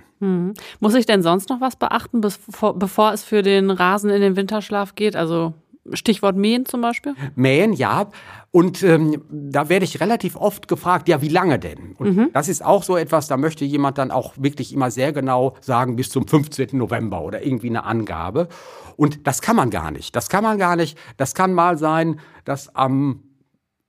Muss 0.80 0.94
ich 0.94 1.06
denn 1.06 1.22
sonst 1.22 1.50
noch 1.50 1.60
was 1.60 1.76
beachten, 1.76 2.20
bevor, 2.20 2.78
bevor 2.78 3.12
es 3.12 3.22
für 3.22 3.42
den 3.42 3.70
Rasen 3.70 4.10
in 4.10 4.22
den 4.22 4.36
Winterschlaf 4.36 4.94
geht? 4.94 5.16
Also 5.16 5.52
Stichwort 5.92 6.36
Mähen 6.36 6.64
zum 6.66 6.80
Beispiel? 6.80 7.14
Mähen, 7.34 7.72
ja. 7.72 8.08
Und 8.50 8.82
ähm, 8.82 9.22
da 9.30 9.68
werde 9.68 9.84
ich 9.84 10.00
relativ 10.00 10.36
oft 10.36 10.68
gefragt, 10.68 11.08
ja, 11.08 11.20
wie 11.20 11.28
lange 11.28 11.58
denn? 11.58 11.94
Und 11.98 12.34
das 12.34 12.48
ist 12.48 12.64
auch 12.64 12.82
so 12.82 12.96
etwas, 12.96 13.26
da 13.26 13.36
möchte 13.36 13.64
jemand 13.64 13.98
dann 13.98 14.10
auch 14.10 14.34
wirklich 14.36 14.72
immer 14.72 14.90
sehr 14.90 15.12
genau 15.12 15.56
sagen, 15.60 15.96
bis 15.96 16.10
zum 16.10 16.26
15. 16.26 16.68
November 16.72 17.22
oder 17.22 17.44
irgendwie 17.44 17.68
eine 17.68 17.84
Angabe. 17.84 18.48
Und 18.96 19.26
das 19.26 19.42
kann 19.42 19.56
man 19.56 19.70
gar 19.70 19.90
nicht. 19.90 20.14
Das 20.16 20.28
kann 20.28 20.44
man 20.44 20.58
gar 20.58 20.76
nicht. 20.76 20.96
Das 21.16 21.34
kann 21.34 21.52
mal 21.52 21.76
sein, 21.78 22.20
dass 22.44 22.74
am 22.74 23.24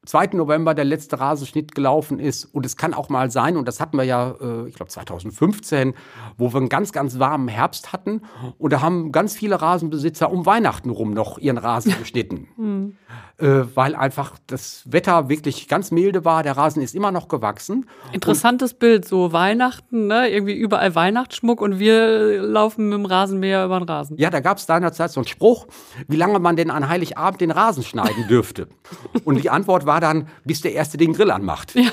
2. 0.06 0.28
November 0.34 0.74
der 0.74 0.86
letzte 0.86 1.20
Rasenschnitt 1.20 1.76
gelaufen 1.76 2.20
ist. 2.20 2.46
Und 2.46 2.66
es 2.66 2.78
kann 2.78 2.94
auch 2.94 3.10
mal 3.10 3.32
sein, 3.32 3.58
und 3.58 3.68
das 3.68 3.80
hatten 3.80 3.98
wir 3.98 4.04
ja, 4.04 4.36
äh, 4.40 4.68
ich 4.68 4.76
glaube 4.76 4.90
2015, 4.90 5.94
wo 6.38 6.54
wir 6.54 6.58
einen 6.58 6.70
ganz, 6.70 6.92
ganz 6.92 7.20
warmen 7.20 7.48
Herbst 7.48 7.94
hatten. 7.94 8.22
Und 8.58 8.74
da 8.74 8.82
haben 8.82 9.12
ganz 9.12 9.36
viele 9.36 9.62
Rasenbesitzer 9.62 10.32
um 10.32 10.46
Weihnachten 10.46 10.90
rum 10.90 11.12
noch 11.12 11.38
ihren 11.38 11.58
Rasen 11.58 11.94
geschnitten. 12.00 12.98
Äh, 13.38 13.64
weil 13.76 13.96
einfach 13.96 14.38
das 14.48 14.84
Wetter 14.86 15.28
wirklich 15.28 15.68
ganz 15.68 15.92
milde 15.92 16.24
war. 16.24 16.42
Der 16.42 16.56
Rasen 16.56 16.82
ist 16.82 16.96
immer 16.96 17.12
noch 17.12 17.28
gewachsen. 17.28 17.86
Interessantes 18.14 18.74
Bild, 18.74 19.06
so 19.06 19.34
Weihnachten, 19.34 20.08
ne? 20.08 20.30
irgendwie 20.30 20.54
überall 20.54 20.96
Weihnachtsschmuck 20.96 21.62
und 21.62 21.78
wir 21.78 22.42
laufen 22.42 22.88
mit 22.88 22.98
dem 22.98 23.06
Rasenmäher 23.06 23.66
über 23.66 23.80
den 23.80 23.90
Rasen. 23.90 24.18
Ja, 24.18 24.30
da 24.30 24.40
gab 24.40 24.58
es 24.58 24.66
seinerzeit 24.66 25.12
so 25.12 25.20
einen 25.20 25.28
Spruch, 25.28 25.68
wie 26.08 26.16
lange 26.16 26.40
man 26.40 26.56
denn 26.56 26.72
an 26.72 26.88
Heiligabend 26.88 27.42
den 27.42 27.52
Rasen 27.52 27.84
schneiden 27.84 28.28
dürfte. 28.30 28.70
Und 29.26 29.44
die 29.44 29.50
Antwort 29.50 29.86
war 29.86 29.95
dann, 30.00 30.28
bis 30.44 30.62
der 30.62 30.74
Erste 30.74 30.98
den 30.98 31.14
Grill 31.14 31.32
anmacht. 31.32 31.74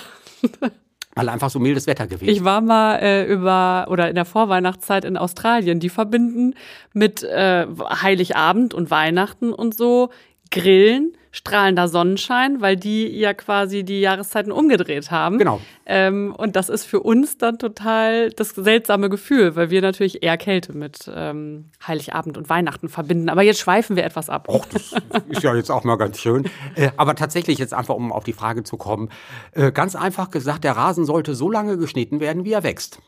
Weil 1.14 1.28
einfach 1.28 1.50
so 1.50 1.58
mildes 1.58 1.86
Wetter 1.86 2.06
gewesen 2.06 2.30
Ich 2.30 2.42
war 2.42 2.62
mal 2.62 2.96
äh, 2.96 3.26
über 3.26 3.86
oder 3.90 4.08
in 4.08 4.14
der 4.14 4.24
Vorweihnachtszeit 4.24 5.04
in 5.04 5.18
Australien. 5.18 5.78
Die 5.78 5.90
verbinden 5.90 6.54
mit 6.94 7.22
äh, 7.22 7.66
Heiligabend 8.00 8.72
und 8.72 8.90
Weihnachten 8.90 9.52
und 9.52 9.76
so 9.76 10.10
Grillen, 10.52 11.16
strahlender 11.32 11.88
Sonnenschein, 11.88 12.60
weil 12.60 12.76
die 12.76 13.08
ja 13.08 13.32
quasi 13.32 13.84
die 13.84 14.00
Jahreszeiten 14.00 14.52
umgedreht 14.52 15.10
haben. 15.10 15.38
Genau. 15.38 15.60
Ähm, 15.86 16.34
und 16.36 16.56
das 16.56 16.68
ist 16.68 16.84
für 16.84 17.00
uns 17.00 17.38
dann 17.38 17.58
total 17.58 18.30
das 18.30 18.50
seltsame 18.50 19.08
Gefühl, 19.08 19.56
weil 19.56 19.70
wir 19.70 19.80
natürlich 19.80 20.22
eher 20.22 20.36
Kälte 20.36 20.76
mit 20.76 21.10
ähm, 21.12 21.70
Heiligabend 21.84 22.36
und 22.36 22.50
Weihnachten 22.50 22.90
verbinden. 22.90 23.30
Aber 23.30 23.42
jetzt 23.42 23.60
schweifen 23.60 23.96
wir 23.96 24.04
etwas 24.04 24.28
ab. 24.28 24.48
Och, 24.48 24.66
das 24.66 24.94
ist 25.28 25.42
ja 25.42 25.54
jetzt 25.54 25.70
auch 25.70 25.84
mal 25.84 25.96
ganz 25.96 26.20
schön. 26.20 26.44
Äh, 26.76 26.90
aber 26.98 27.14
tatsächlich 27.14 27.58
jetzt 27.58 27.72
einfach, 27.72 27.94
um 27.94 28.12
auf 28.12 28.24
die 28.24 28.34
Frage 28.34 28.62
zu 28.62 28.76
kommen, 28.76 29.08
äh, 29.52 29.72
ganz 29.72 29.96
einfach 29.96 30.30
gesagt, 30.30 30.64
der 30.64 30.76
Rasen 30.76 31.06
sollte 31.06 31.34
so 31.34 31.50
lange 31.50 31.78
geschnitten 31.78 32.20
werden, 32.20 32.44
wie 32.44 32.52
er 32.52 32.62
wächst. 32.62 33.00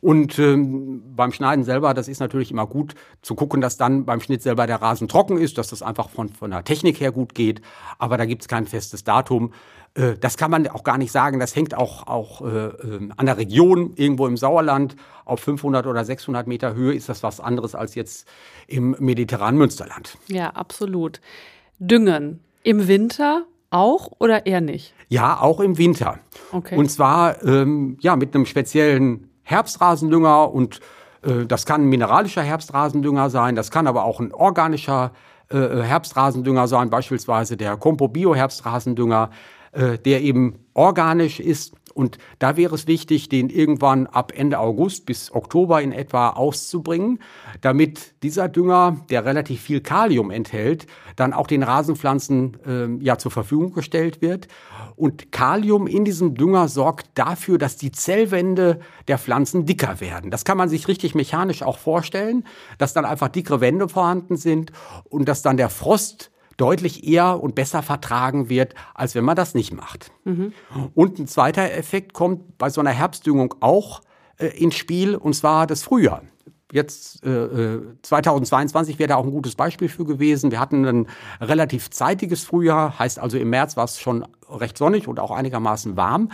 Und 0.00 0.38
ähm, 0.38 1.02
beim 1.14 1.32
Schneiden 1.32 1.64
selber, 1.64 1.94
das 1.94 2.08
ist 2.08 2.20
natürlich 2.20 2.50
immer 2.50 2.66
gut 2.66 2.94
zu 3.22 3.34
gucken, 3.34 3.60
dass 3.60 3.76
dann 3.76 4.04
beim 4.04 4.20
Schnitt 4.20 4.42
selber 4.42 4.66
der 4.66 4.80
Rasen 4.80 5.08
trocken 5.08 5.38
ist, 5.38 5.58
dass 5.58 5.68
das 5.68 5.82
einfach 5.82 6.10
von, 6.10 6.28
von 6.28 6.50
der 6.50 6.64
Technik 6.64 7.00
her 7.00 7.12
gut 7.12 7.34
geht. 7.34 7.60
Aber 7.98 8.16
da 8.16 8.24
gibt 8.24 8.42
es 8.42 8.48
kein 8.48 8.66
festes 8.66 9.04
Datum. 9.04 9.52
Äh, 9.94 10.14
das 10.18 10.36
kann 10.36 10.50
man 10.50 10.66
auch 10.68 10.84
gar 10.84 10.98
nicht 10.98 11.12
sagen. 11.12 11.40
Das 11.40 11.56
hängt 11.56 11.74
auch, 11.74 12.06
auch 12.06 12.42
äh, 12.42 12.66
äh, 12.66 13.08
an 13.16 13.26
der 13.26 13.36
Region. 13.36 13.92
Irgendwo 13.96 14.26
im 14.26 14.36
Sauerland 14.36 14.96
auf 15.24 15.40
500 15.40 15.86
oder 15.86 16.04
600 16.04 16.46
Meter 16.46 16.74
Höhe 16.74 16.94
ist 16.94 17.08
das 17.08 17.22
was 17.22 17.40
anderes 17.40 17.74
als 17.74 17.94
jetzt 17.94 18.28
im 18.66 18.96
mediterranen 18.98 19.58
Münsterland. 19.58 20.18
Ja, 20.28 20.50
absolut. 20.50 21.20
Düngen 21.78 22.40
im 22.62 22.88
Winter 22.88 23.44
auch 23.70 24.10
oder 24.18 24.46
eher 24.46 24.60
nicht? 24.60 24.94
Ja, 25.08 25.40
auch 25.40 25.60
im 25.60 25.78
Winter. 25.78 26.18
Okay. 26.52 26.76
Und 26.76 26.90
zwar 26.90 27.42
ähm, 27.44 27.98
ja 28.00 28.16
mit 28.16 28.34
einem 28.34 28.46
speziellen 28.46 29.30
Herbstrasendünger 29.42 30.52
und 30.52 30.80
äh, 31.22 31.46
das 31.46 31.66
kann 31.66 31.82
ein 31.82 31.88
mineralischer 31.88 32.42
Herbstrasendünger 32.42 33.30
sein, 33.30 33.54
das 33.54 33.70
kann 33.70 33.86
aber 33.86 34.04
auch 34.04 34.20
ein 34.20 34.32
organischer 34.32 35.12
äh, 35.48 35.56
Herbstrasendünger 35.56 36.68
sein, 36.68 36.90
beispielsweise 36.90 37.56
der 37.56 37.76
Compo 37.76 38.08
Bio 38.08 38.34
Herbstrasendünger, 38.34 39.30
äh, 39.72 39.98
der 39.98 40.22
eben 40.22 40.58
organisch 40.74 41.40
ist. 41.40 41.74
Und 41.96 42.18
da 42.38 42.58
wäre 42.58 42.74
es 42.74 42.86
wichtig, 42.86 43.30
den 43.30 43.48
irgendwann 43.48 44.06
ab 44.06 44.30
Ende 44.36 44.58
August 44.58 45.06
bis 45.06 45.32
Oktober 45.32 45.80
in 45.80 45.92
etwa 45.92 46.28
auszubringen, 46.28 47.20
damit 47.62 48.22
dieser 48.22 48.48
Dünger, 48.48 48.98
der 49.08 49.24
relativ 49.24 49.62
viel 49.62 49.80
Kalium 49.80 50.30
enthält, 50.30 50.86
dann 51.16 51.32
auch 51.32 51.46
den 51.46 51.62
Rasenpflanzen 51.62 52.58
ähm, 52.66 53.00
ja 53.00 53.16
zur 53.16 53.30
Verfügung 53.30 53.72
gestellt 53.72 54.20
wird. 54.20 54.46
Und 54.94 55.32
Kalium 55.32 55.86
in 55.86 56.04
diesem 56.04 56.34
Dünger 56.34 56.68
sorgt 56.68 57.06
dafür, 57.14 57.56
dass 57.56 57.78
die 57.78 57.92
Zellwände 57.92 58.80
der 59.08 59.16
Pflanzen 59.16 59.64
dicker 59.64 59.98
werden. 59.98 60.30
Das 60.30 60.44
kann 60.44 60.58
man 60.58 60.68
sich 60.68 60.88
richtig 60.88 61.14
mechanisch 61.14 61.62
auch 61.62 61.78
vorstellen, 61.78 62.44
dass 62.76 62.92
dann 62.92 63.06
einfach 63.06 63.28
dickere 63.28 63.62
Wände 63.62 63.88
vorhanden 63.88 64.36
sind 64.36 64.70
und 65.04 65.26
dass 65.30 65.40
dann 65.40 65.56
der 65.56 65.70
Frost 65.70 66.30
deutlich 66.56 67.06
eher 67.06 67.42
und 67.42 67.54
besser 67.54 67.82
vertragen 67.82 68.48
wird, 68.48 68.74
als 68.94 69.14
wenn 69.14 69.24
man 69.24 69.36
das 69.36 69.54
nicht 69.54 69.72
macht. 69.72 70.12
Und 70.94 71.18
ein 71.18 71.26
zweiter 71.26 71.70
Effekt 71.72 72.12
kommt 72.12 72.58
bei 72.58 72.70
so 72.70 72.80
einer 72.80 72.90
Herbstdüngung 72.90 73.54
auch 73.60 74.00
äh, 74.38 74.46
ins 74.48 74.74
Spiel, 74.74 75.16
und 75.16 75.34
zwar 75.34 75.66
das 75.66 75.82
Frühjahr. 75.82 76.22
Jetzt 76.72 77.24
äh, 77.24 77.30
äh, 77.30 77.82
2022 78.02 78.98
wäre 78.98 79.08
da 79.08 79.16
auch 79.16 79.24
ein 79.24 79.30
gutes 79.30 79.54
Beispiel 79.54 79.88
für 79.88 80.04
gewesen. 80.04 80.50
Wir 80.50 80.58
hatten 80.58 80.84
ein 80.84 81.06
relativ 81.40 81.90
zeitiges 81.90 82.42
Frühjahr, 82.42 82.98
heißt 82.98 83.20
also 83.20 83.38
im 83.38 83.50
März 83.50 83.76
war 83.76 83.84
es 83.84 84.00
schon 84.00 84.26
recht 84.48 84.76
sonnig 84.76 85.06
und 85.06 85.20
auch 85.20 85.30
einigermaßen 85.30 85.96
warm. 85.96 86.30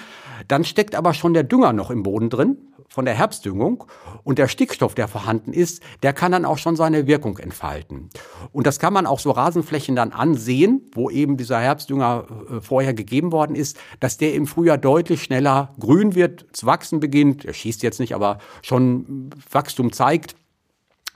Dann 0.49 0.65
steckt 0.65 0.95
aber 0.95 1.13
schon 1.13 1.35
der 1.35 1.43
Dünger 1.43 1.75
noch 1.75 1.91
im 1.91 2.03
Boden 2.03 2.31
drin 2.31 2.57
von 2.93 3.07
der 3.07 3.15
Herbstdüngung 3.15 3.85
und 4.23 4.39
der 4.39 4.49
Stickstoff, 4.49 4.95
der 4.95 5.09
vorhanden 5.09 5.55
ist, 5.55 5.83
der 6.03 6.13
kann 6.13 6.31
dann 6.31 6.45
auch 6.45 6.59
schon 6.59 6.77
seine 6.77 7.07
Wirkung 7.07 7.39
entfalten. 7.39 8.11
Und 8.53 8.67
das 8.67 8.79
kann 8.79 8.93
man 8.93 9.07
auch 9.07 9.19
so 9.19 9.31
Rasenflächen 9.31 9.97
dann 9.97 10.13
ansehen, 10.13 10.91
wo 10.93 11.09
eben 11.09 11.39
dieser 11.39 11.59
Herbstdünger 11.59 12.27
äh, 12.51 12.61
vorher 12.61 12.93
gegeben 12.93 13.33
worden 13.33 13.57
ist, 13.57 13.79
dass 14.01 14.19
der 14.19 14.35
im 14.35 14.47
Frühjahr 14.47 14.77
deutlich 14.77 15.23
schneller 15.23 15.75
grün 15.81 16.15
wird, 16.15 16.45
zu 16.53 16.67
wachsen 16.67 17.01
beginnt. 17.01 17.47
Er 17.47 17.55
schießt 17.55 17.83
jetzt 17.83 17.99
nicht, 17.99 18.15
aber 18.15 18.39
schon 18.61 19.31
Wachstum 19.51 19.93
zeigt, 19.93 20.37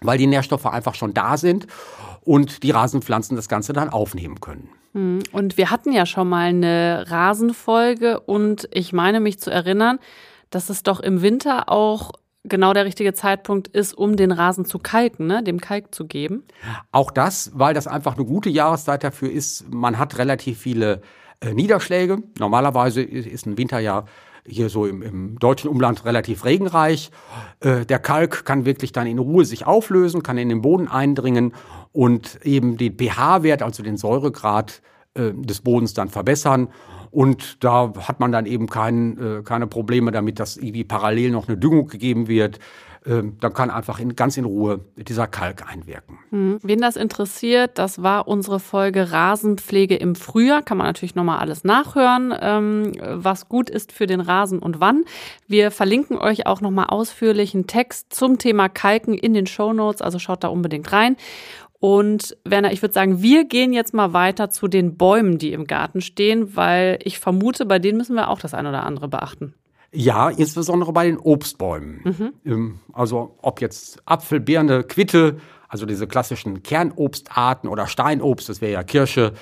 weil 0.01 0.17
die 0.17 0.27
Nährstoffe 0.27 0.67
einfach 0.67 0.95
schon 0.95 1.13
da 1.13 1.37
sind 1.37 1.67
und 2.23 2.63
die 2.63 2.71
Rasenpflanzen 2.71 3.37
das 3.37 3.49
Ganze 3.49 3.75
dann 3.75 3.91
aufnehmen 3.91 4.41
können. 4.41 4.71
Und 4.95 5.59
wir 5.59 5.71
hatten 5.71 5.93
ja 5.93 6.07
schon 6.07 6.27
mal 6.27 6.47
eine 6.47 7.05
Rasenfolge 7.09 8.21
und 8.21 8.67
ich 8.73 8.95
meine 8.95 9.21
mich 9.21 9.39
zu 9.39 9.51
erinnern, 9.51 9.99
dass 10.51 10.71
es 10.71 10.83
doch 10.83 11.01
im 11.01 11.23
Winter 11.23 11.69
auch 11.69 12.13
genau 12.49 12.73
der 12.73 12.85
richtige 12.85 13.13
Zeitpunkt 13.13 13.69
ist, 13.69 13.95
um 13.95 14.17
den 14.17 14.33
Rasen 14.33 14.65
zu 14.65 14.79
kalken, 14.79 15.27
ne? 15.27 15.43
dem 15.43 15.61
Kalk 15.61 15.95
zu 15.95 16.07
geben. 16.07 16.45
Auch 16.93 17.11
das, 17.11 17.53
weil 17.55 17.75
das 17.75 17.87
einfach 17.87 18.17
eine 18.17 18.25
gute 18.25 18.51
Jahreszeit 18.51 19.05
dafür 19.05 19.31
ist. 19.31 19.73
Man 19.73 19.99
hat 19.99 20.19
relativ 20.19 20.59
viele 20.59 21.03
äh, 21.41 21.53
Niederschläge. 21.53 22.23
Normalerweise 22.39 23.03
ist, 23.03 23.47
ein 23.47 23.59
Winterjahr 23.59 24.07
hier 24.49 24.69
so 24.69 24.87
im, 24.87 25.03
im 25.03 25.39
deutschen 25.39 25.69
Umland 25.69 26.05
relativ 26.05 26.45
regenreich. 26.45 27.11
Äh, 27.61 27.85
der 27.85 27.99
Kalk 27.99 28.45
kann 28.45 28.65
wirklich 28.65 28.93
dann 28.93 29.07
in 29.07 29.19
Ruhe 29.19 29.45
sich 29.45 29.67
auflösen, 29.67 30.23
kann 30.23 30.39
in 30.39 30.49
den 30.49 30.63
Boden 30.63 30.89
eindringen 30.89 31.53
und 31.93 32.39
eben 32.45 32.77
den 32.77 32.97
pH-Wert, 32.97 33.63
also 33.63 33.83
den 33.83 33.97
Säuregrad 33.97 34.83
äh, 35.15 35.33
des 35.33 35.63
Bodens 35.63 35.95
dann 35.95 36.09
verbessern. 36.09 36.69
Und 37.17 37.65
da 37.65 37.95
hat 37.97 38.21
man 38.21 38.31
dann 38.31 38.45
eben 38.45 38.67
kein, 38.67 39.39
äh, 39.39 39.43
keine 39.43 39.67
Probleme 39.67 40.13
damit, 40.13 40.39
dass 40.39 40.59
irgendwie 40.59 40.85
parallel 40.85 41.31
noch 41.31 41.49
eine 41.49 41.57
Düngung 41.57 41.87
gegeben 41.87 42.29
wird. 42.29 42.59
Ähm, 43.07 43.39
dann 43.41 43.55
kann 43.55 43.71
einfach 43.71 44.01
in, 44.01 44.17
ganz 44.17 44.37
in 44.37 44.45
Ruhe 44.45 44.81
dieser 44.97 45.27
Kalk 45.27 45.65
einwirken. 45.67 46.19
Mhm. 46.31 46.59
Wen 46.63 46.81
das 46.83 46.97
interessiert, 46.97 47.79
das 47.79 48.03
war 48.03 48.29
unsere 48.29 48.61
Folge 48.61 49.13
Rasenpflege 49.13 49.97
im 49.97 50.15
Frühjahr. 50.15 50.61
Kann 50.61 50.77
man 50.77 50.89
natürlich 50.89 51.15
nochmal 51.15 51.39
alles 51.39 51.65
nachhören, 51.65 52.35
ähm, 52.39 52.93
was 53.01 53.49
gut 53.49 53.71
ist 53.71 53.93
für 53.93 54.07
den 54.07 54.21
Rasen 54.21 54.59
und 54.59 54.81
wann. 54.81 55.05
Wir 55.49 55.71
verlinken 55.71 56.19
euch 56.19 56.47
auch 56.47 56.61
nochmal 56.61 56.87
ausführlich 56.89 57.55
einen 57.55 57.67
Text 57.67 58.13
zum 58.13 58.37
Thema 58.37 58.69
Kalken 58.69 59.15
in 59.15 59.33
den 59.33 59.47
Show 59.47 59.73
Notes, 59.73 60.03
also 60.03 60.19
schaut 60.19 60.45
da 60.45 60.49
unbedingt 60.49 60.93
rein. 60.93 61.17
Und 61.79 62.37
Werner, 62.45 62.73
ich 62.73 62.83
würde 62.83 62.95
sagen, 62.95 63.23
wir 63.23 63.45
gehen 63.45 63.73
jetzt 63.73 63.93
mal 63.93 64.13
weiter 64.13 64.51
zu 64.51 64.69
den 64.69 64.97
Bäumen, 64.97 65.39
die 65.39 65.53
im 65.53 65.67
Garten 65.67 66.01
stehen, 66.01 66.57
weil 66.57 66.99
ich 67.03 67.19
vermute, 67.19 67.67
bei 67.67 67.79
denen 67.79 67.99
müssen 67.99 68.17
wir 68.17 68.29
auch 68.29 68.41
das 68.41 68.55
ein 68.55 68.67
oder 68.67 68.85
andere 68.85 69.09
beachten. 69.09 69.55
Ja, 69.93 70.29
insbesondere 70.31 70.93
bei 70.93 71.07
den 71.07 71.19
Obstbäumen. 71.19 72.01
Mhm. 72.05 72.33
Ähm, 72.45 72.81
also 72.93 73.37
ob 73.41 73.61
jetzt 73.61 74.03
Apfel, 74.05 74.41
Birne, 74.41 74.85
Quitte, 74.85 75.39
also 75.69 75.87
diese 75.87 76.07
klassischen 76.07 76.63
Kernobstarten 76.63 77.69
oder 77.69 77.87
Steinobst, 77.87 78.49
das 78.49 78.61
wäre 78.61 78.73
ja 78.73 78.83
Kirsche, 78.83 79.33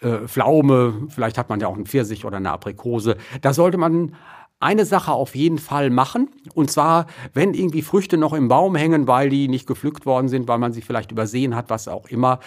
äh, 0.00 0.26
Pflaume, 0.26 1.08
vielleicht 1.08 1.38
hat 1.38 1.48
man 1.48 1.60
ja 1.60 1.68
auch 1.68 1.74
einen 1.74 1.86
Pfirsich 1.86 2.24
oder 2.24 2.36
eine 2.36 2.50
Aprikose. 2.50 3.16
Da 3.40 3.52
sollte 3.52 3.78
man 3.78 4.14
eine 4.64 4.86
Sache 4.86 5.12
auf 5.12 5.36
jeden 5.36 5.58
Fall 5.58 5.90
machen. 5.90 6.30
Und 6.54 6.70
zwar, 6.70 7.06
wenn 7.34 7.52
irgendwie 7.52 7.82
Früchte 7.82 8.16
noch 8.16 8.32
im 8.32 8.48
Baum 8.48 8.74
hängen, 8.74 9.06
weil 9.06 9.28
die 9.28 9.46
nicht 9.46 9.66
gepflückt 9.66 10.06
worden 10.06 10.28
sind, 10.28 10.48
weil 10.48 10.58
man 10.58 10.72
sie 10.72 10.80
vielleicht 10.80 11.12
übersehen 11.12 11.54
hat, 11.54 11.68
was 11.68 11.86
auch 11.86 12.08
immer, 12.08 12.40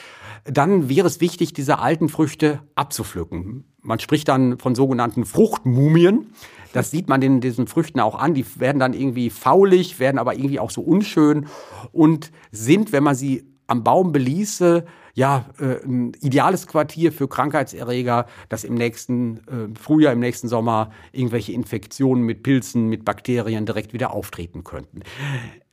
dann 0.43 0.89
wäre 0.89 1.05
es 1.05 1.21
wichtig, 1.21 1.53
diese 1.53 1.77
alten 1.79 2.09
Früchte 2.09 2.59
abzupflücken. 2.73 3.65
Man 3.81 3.99
spricht 3.99 4.27
dann 4.27 4.57
von 4.57 4.73
sogenannten 4.73 5.25
Fruchtmumien. 5.25 6.33
Das 6.73 6.91
sieht 6.91 7.07
man 7.07 7.21
in 7.21 7.39
diesen 7.39 7.67
Früchten 7.67 7.99
auch 7.99 8.15
an. 8.15 8.33
Die 8.33 8.45
werden 8.59 8.79
dann 8.79 8.93
irgendwie 8.93 9.29
faulig, 9.29 9.99
werden 9.99 10.17
aber 10.17 10.33
irgendwie 10.33 10.59
auch 10.59 10.71
so 10.71 10.81
unschön 10.81 11.45
und 11.91 12.31
sind, 12.51 12.91
wenn 12.91 13.03
man 13.03 13.15
sie 13.15 13.45
am 13.67 13.83
Baum 13.83 14.11
beließe, 14.11 14.85
ja, 15.13 15.45
äh, 15.59 15.83
ein 15.85 16.13
ideales 16.21 16.67
Quartier 16.67 17.11
für 17.11 17.27
Krankheitserreger, 17.27 18.27
dass 18.49 18.63
im 18.63 18.75
nächsten 18.75 19.37
äh, 19.37 19.79
Frühjahr, 19.79 20.13
im 20.13 20.19
nächsten 20.19 20.47
Sommer 20.47 20.91
irgendwelche 21.11 21.53
Infektionen 21.53 22.23
mit 22.23 22.43
Pilzen, 22.43 22.87
mit 22.87 23.03
Bakterien 23.03 23.65
direkt 23.65 23.93
wieder 23.93 24.13
auftreten 24.13 24.63
könnten. 24.63 25.01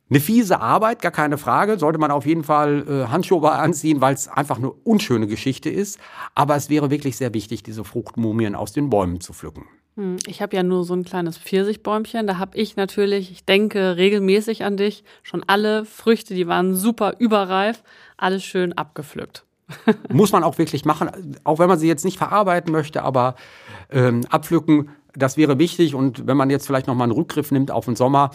Eine 0.09 0.19
fiese 0.19 0.61
Arbeit, 0.61 1.01
gar 1.01 1.11
keine 1.11 1.37
Frage, 1.39 1.79
sollte 1.79 1.97
man 1.97 2.11
auf 2.11 2.27
jeden 2.27 2.43
Fall 2.43 2.85
äh, 2.87 3.07
Handschuhe 3.07 3.51
anziehen, 3.51 4.01
weil 4.01 4.13
es 4.13 4.27
einfach 4.27 4.57
eine 4.57 4.71
unschöne 4.71 5.25
Geschichte 5.25 5.69
ist. 5.69 5.99
Aber 6.35 6.55
es 6.55 6.69
wäre 6.69 6.91
wirklich 6.91 7.17
sehr 7.17 7.33
wichtig, 7.33 7.63
diese 7.63 7.83
Fruchtmumien 7.83 8.53
aus 8.53 8.71
den 8.71 8.91
Bäumen 8.91 9.19
zu 9.19 9.33
pflücken. 9.33 9.65
Hm, 9.95 10.17
ich 10.27 10.41
habe 10.41 10.55
ja 10.55 10.63
nur 10.63 10.83
so 10.83 10.93
ein 10.93 11.05
kleines 11.05 11.37
Pfirsichbäumchen. 11.37 12.27
Da 12.27 12.37
habe 12.37 12.57
ich 12.57 12.75
natürlich, 12.75 13.31
ich 13.31 13.45
denke 13.45 13.97
regelmäßig 13.97 14.63
an 14.63 14.77
dich, 14.77 15.03
schon 15.23 15.43
alle 15.47 15.85
Früchte, 15.85 16.35
die 16.35 16.47
waren 16.47 16.75
super 16.75 17.15
überreif, 17.19 17.83
alles 18.17 18.43
schön 18.43 18.73
abgepflückt. 18.73 19.45
Muss 20.11 20.31
man 20.31 20.43
auch 20.43 20.57
wirklich 20.57 20.85
machen, 20.85 21.37
auch 21.43 21.59
wenn 21.59 21.69
man 21.69 21.79
sie 21.79 21.87
jetzt 21.87 22.05
nicht 22.05 22.17
verarbeiten 22.17 22.71
möchte, 22.71 23.01
aber 23.01 23.35
ähm, 23.89 24.21
abpflücken, 24.29 24.89
das 25.15 25.37
wäre 25.37 25.57
wichtig. 25.57 25.95
Und 25.95 26.27
wenn 26.27 26.37
man 26.37 26.49
jetzt 26.49 26.67
vielleicht 26.67 26.87
nochmal 26.87 27.05
einen 27.05 27.17
Rückgriff 27.17 27.51
nimmt 27.51 27.71
auf 27.71 27.85
den 27.85 27.95
Sommer, 27.95 28.31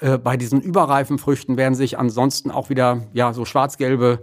äh, 0.00 0.18
bei 0.18 0.36
diesen 0.36 0.60
überreifen 0.60 1.18
Früchten 1.18 1.56
werden 1.56 1.74
sich 1.74 1.98
ansonsten 1.98 2.50
auch 2.50 2.68
wieder 2.68 3.06
ja 3.14 3.32
so 3.32 3.44
schwarz-gelbe 3.44 4.22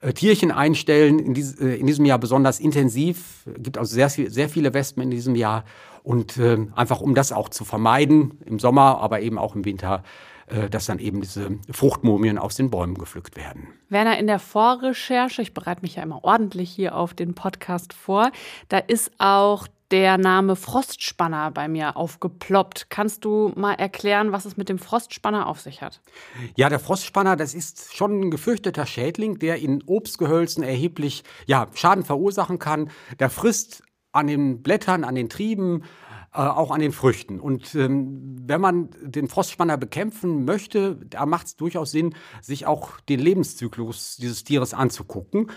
äh, 0.00 0.12
Tierchen 0.12 0.50
einstellen. 0.50 1.18
Äh, 1.34 1.76
in, 1.76 1.86
diesem 1.86 2.04
Jahr 2.04 2.18
besonders 2.18 2.60
intensiv. 2.60 3.46
Es 3.46 3.62
gibt 3.62 3.78
also 3.78 3.94
sehr, 3.94 4.10
sehr 4.10 4.48
viele 4.48 4.74
Wespen 4.74 5.02
in 5.04 5.10
diesem 5.10 5.34
Jahr. 5.34 5.64
Und 6.04 6.36
äh, 6.36 6.58
einfach 6.76 7.00
um 7.00 7.14
das 7.16 7.32
auch 7.32 7.48
zu 7.48 7.64
vermeiden, 7.64 8.38
im 8.44 8.58
Sommer, 8.60 9.00
aber 9.00 9.20
eben 9.20 9.38
auch 9.38 9.56
im 9.56 9.64
Winter, 9.64 10.04
äh, 10.46 10.68
dass 10.68 10.84
dann 10.84 10.98
eben 10.98 11.22
diese 11.22 11.58
Fruchtmumien 11.72 12.36
aus 12.36 12.56
den 12.56 12.70
Bäumen 12.70 12.94
gepflückt 12.94 13.36
werden. 13.36 13.68
Werner, 13.88 14.18
in 14.18 14.26
der 14.26 14.38
Vorrecherche, 14.38 15.40
ich 15.40 15.54
bereite 15.54 15.80
mich 15.80 15.96
ja 15.96 16.02
immer 16.02 16.22
ordentlich 16.22 16.70
hier 16.70 16.94
auf 16.94 17.14
den 17.14 17.34
Podcast 17.34 17.94
vor, 17.94 18.30
da 18.68 18.78
ist 18.78 19.12
auch 19.16 19.66
der 19.90 20.18
Name 20.18 20.56
Frostspanner 20.56 21.52
bei 21.52 21.68
mir 21.68 21.96
aufgeploppt. 21.96 22.90
Kannst 22.90 23.24
du 23.24 23.52
mal 23.54 23.74
erklären, 23.74 24.32
was 24.32 24.44
es 24.44 24.56
mit 24.56 24.68
dem 24.68 24.80
Frostspanner 24.80 25.46
auf 25.46 25.60
sich 25.60 25.82
hat? 25.82 26.00
Ja, 26.56 26.68
der 26.68 26.80
Frostspanner, 26.80 27.36
das 27.36 27.54
ist 27.54 27.94
schon 27.94 28.20
ein 28.20 28.30
gefürchteter 28.32 28.86
Schädling, 28.86 29.38
der 29.38 29.60
in 29.60 29.84
Obstgehölzen 29.86 30.64
erheblich 30.64 31.22
ja, 31.46 31.68
Schaden 31.74 32.04
verursachen 32.04 32.58
kann. 32.58 32.90
Der 33.20 33.30
frisst 33.30 33.83
an 34.14 34.26
den 34.26 34.62
Blättern, 34.62 35.04
an 35.04 35.14
den 35.14 35.28
Trieben, 35.28 35.82
äh, 36.32 36.38
auch 36.38 36.70
an 36.70 36.80
den 36.80 36.92
Früchten. 36.92 37.38
Und 37.38 37.74
ähm, 37.74 38.36
wenn 38.42 38.60
man 38.60 38.88
den 39.02 39.28
Frostspanner 39.28 39.76
bekämpfen 39.76 40.44
möchte, 40.44 40.96
da 41.06 41.26
macht 41.26 41.46
es 41.46 41.56
durchaus 41.56 41.90
Sinn, 41.92 42.14
sich 42.40 42.66
auch 42.66 42.98
den 43.02 43.20
Lebenszyklus 43.20 44.16
dieses 44.16 44.42
Tieres 44.42 44.74
anzugucken. 44.74 45.50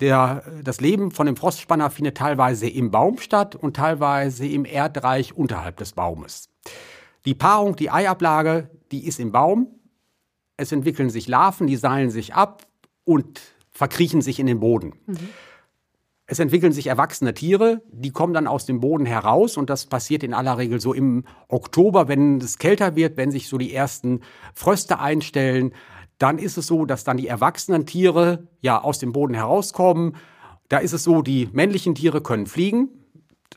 Der, 0.00 0.42
das 0.62 0.80
Leben 0.80 1.10
von 1.10 1.26
dem 1.26 1.36
Frostspanner 1.36 1.90
findet 1.90 2.16
teilweise 2.16 2.68
im 2.68 2.90
Baum 2.90 3.18
statt 3.18 3.56
und 3.56 3.76
teilweise 3.76 4.46
im 4.46 4.64
Erdreich 4.64 5.36
unterhalb 5.36 5.76
des 5.76 5.92
Baumes. 5.92 6.48
Die 7.24 7.34
Paarung, 7.34 7.76
die 7.76 7.90
Eiablage, 7.90 8.70
die 8.90 9.06
ist 9.06 9.20
im 9.20 9.32
Baum. 9.32 9.68
Es 10.56 10.72
entwickeln 10.72 11.10
sich 11.10 11.28
Larven, 11.28 11.66
die 11.66 11.76
seilen 11.76 12.10
sich 12.10 12.34
ab 12.34 12.66
und 13.04 13.40
verkriechen 13.70 14.22
sich 14.22 14.38
in 14.38 14.46
den 14.46 14.60
Boden. 14.60 14.94
Mhm. 15.06 15.28
Es 16.32 16.38
entwickeln 16.38 16.72
sich 16.72 16.86
erwachsene 16.86 17.34
Tiere, 17.34 17.82
die 17.92 18.10
kommen 18.10 18.32
dann 18.32 18.46
aus 18.46 18.64
dem 18.64 18.80
Boden 18.80 19.04
heraus 19.04 19.58
und 19.58 19.68
das 19.68 19.84
passiert 19.84 20.22
in 20.22 20.32
aller 20.32 20.56
Regel 20.56 20.80
so 20.80 20.94
im 20.94 21.24
Oktober, 21.48 22.08
wenn 22.08 22.38
es 22.38 22.56
kälter 22.56 22.96
wird, 22.96 23.18
wenn 23.18 23.30
sich 23.30 23.48
so 23.48 23.58
die 23.58 23.74
ersten 23.74 24.22
Fröste 24.54 24.98
einstellen. 24.98 25.74
Dann 26.16 26.38
ist 26.38 26.56
es 26.56 26.66
so, 26.66 26.86
dass 26.86 27.04
dann 27.04 27.18
die 27.18 27.26
erwachsenen 27.26 27.84
Tiere 27.84 28.48
ja 28.62 28.80
aus 28.80 28.98
dem 28.98 29.12
Boden 29.12 29.34
herauskommen. 29.34 30.16
Da 30.70 30.78
ist 30.78 30.94
es 30.94 31.04
so, 31.04 31.20
die 31.20 31.50
männlichen 31.52 31.94
Tiere 31.94 32.22
können 32.22 32.46
fliegen. 32.46 32.88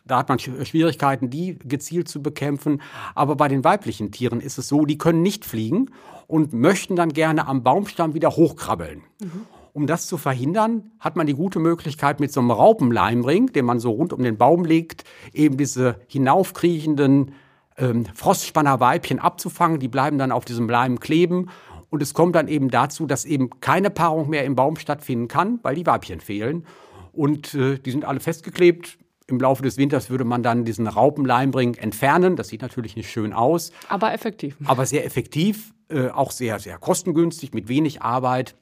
Da 0.04 0.18
hat 0.18 0.28
man 0.28 0.38
Schwierigkeiten, 0.40 1.30
die 1.30 1.58
gezielt 1.60 2.10
zu 2.10 2.22
bekämpfen. 2.22 2.82
Aber 3.16 3.38
bei 3.38 3.48
den 3.48 3.64
weiblichen 3.64 4.12
Tieren 4.12 4.42
ist 4.42 4.58
es 4.58 4.68
so, 4.68 4.86
die 4.86 4.98
können 4.98 5.22
nicht 5.22 5.46
fliegen 5.46 5.92
und 6.28 6.52
möchten 6.52 6.98
dann 6.98 7.14
gerne 7.14 7.48
am 7.48 7.64
Baumstamm 7.64 8.16
wieder 8.16 8.32
hochkrabbeln. 8.32 9.04
Mhm. 9.22 9.46
Um 9.76 9.88
das 9.88 10.08
zu 10.08 10.16
verhindern, 10.16 10.92
hat 11.02 11.18
man 11.18 11.28
die 11.28 11.34
gute 11.34 11.60
Möglichkeit, 11.60 12.22
mit 12.22 12.32
so 12.32 12.40
einem 12.40 12.52
Raupenleimring, 12.52 13.52
den 13.52 13.66
man 13.66 13.82
so 13.82 13.92
rund 13.92 14.14
um 14.14 14.24
den 14.24 14.38
Baum 14.38 14.64
legt, 14.64 15.04
eben 15.34 15.58
diese 15.58 16.00
hinaufkriechenden 16.08 17.34
ähm, 17.78 18.06
Frostspannerweibchen 18.16 19.20
abzufangen. 19.20 19.82
Die 19.82 19.90
bleiben 19.90 20.18
dann 20.18 20.32
auf 20.32 20.46
diesem 20.46 20.70
Leim 20.70 21.02
kleben. 21.02 21.50
Und 21.90 22.02
es 22.02 22.14
kommt 22.14 22.38
dann 22.38 22.48
eben 22.48 22.70
dazu, 22.70 23.06
dass 23.06 23.26
eben 23.26 23.50
keine 23.60 23.90
Paarung 23.90 24.30
mehr 24.30 24.46
im 24.46 24.56
Baum 24.56 24.78
stattfinden 24.78 25.28
kann, 25.28 25.60
weil 25.62 25.76
die 25.76 25.86
Weibchen 25.86 26.22
fehlen. 26.22 26.66
Und 27.12 27.54
äh, 27.54 27.78
die 27.78 27.92
sind 27.92 28.06
alle 28.06 28.22
festgeklebt. 28.22 28.98
Im 29.28 29.42
Laufe 29.42 29.62
des 29.62 29.76
Winters 29.76 30.10
würde 30.10 30.24
man 30.24 30.42
dann 30.42 30.64
diesen 30.64 30.88
Raupenleimring 30.88 31.74
entfernen. 31.74 32.38
Das 32.38 32.48
sieht 32.48 32.62
natürlich 32.62 32.96
nicht 32.96 33.12
schön 33.12 33.34
aus. 33.34 33.74
Aber 33.90 34.14
effektiv. 34.14 34.56
Aber 34.64 34.86
sehr 34.86 35.06
effektiv, 35.06 35.74
äh, 35.90 36.08
auch 36.08 36.32
sehr, 36.32 36.60
sehr 36.60 36.78
kostengünstig, 36.78 37.54
mit 37.54 37.68
wenig 37.68 38.02
Arbeit. 38.02 38.56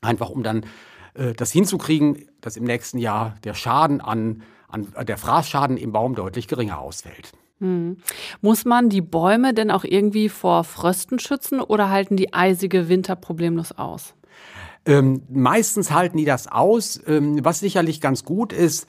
Einfach 0.00 0.30
um 0.30 0.42
dann 0.42 0.64
äh, 1.14 1.32
das 1.32 1.52
hinzukriegen, 1.52 2.26
dass 2.40 2.56
im 2.56 2.64
nächsten 2.64 2.98
Jahr 2.98 3.36
der 3.44 3.54
Schaden 3.54 4.00
an, 4.00 4.42
an 4.68 4.86
der 5.06 5.18
Fraßschaden 5.18 5.76
im 5.76 5.92
Baum 5.92 6.14
deutlich 6.14 6.48
geringer 6.48 6.78
ausfällt. 6.78 7.32
Hm. 7.60 7.96
Muss 8.42 8.64
man 8.64 8.90
die 8.90 9.00
Bäume 9.00 9.54
denn 9.54 9.70
auch 9.70 9.84
irgendwie 9.84 10.28
vor 10.28 10.64
Frösten 10.64 11.18
schützen 11.18 11.60
oder 11.60 11.90
halten 11.90 12.16
die 12.16 12.34
eisige 12.34 12.88
Winter 12.88 13.16
problemlos 13.16 13.72
aus? 13.72 14.14
Ähm, 14.84 15.22
meistens 15.28 15.90
halten 15.90 16.18
die 16.18 16.26
das 16.26 16.48
aus. 16.48 17.00
Ähm, 17.06 17.44
was 17.44 17.60
sicherlich 17.60 18.00
ganz 18.00 18.24
gut 18.24 18.52
ist, 18.52 18.86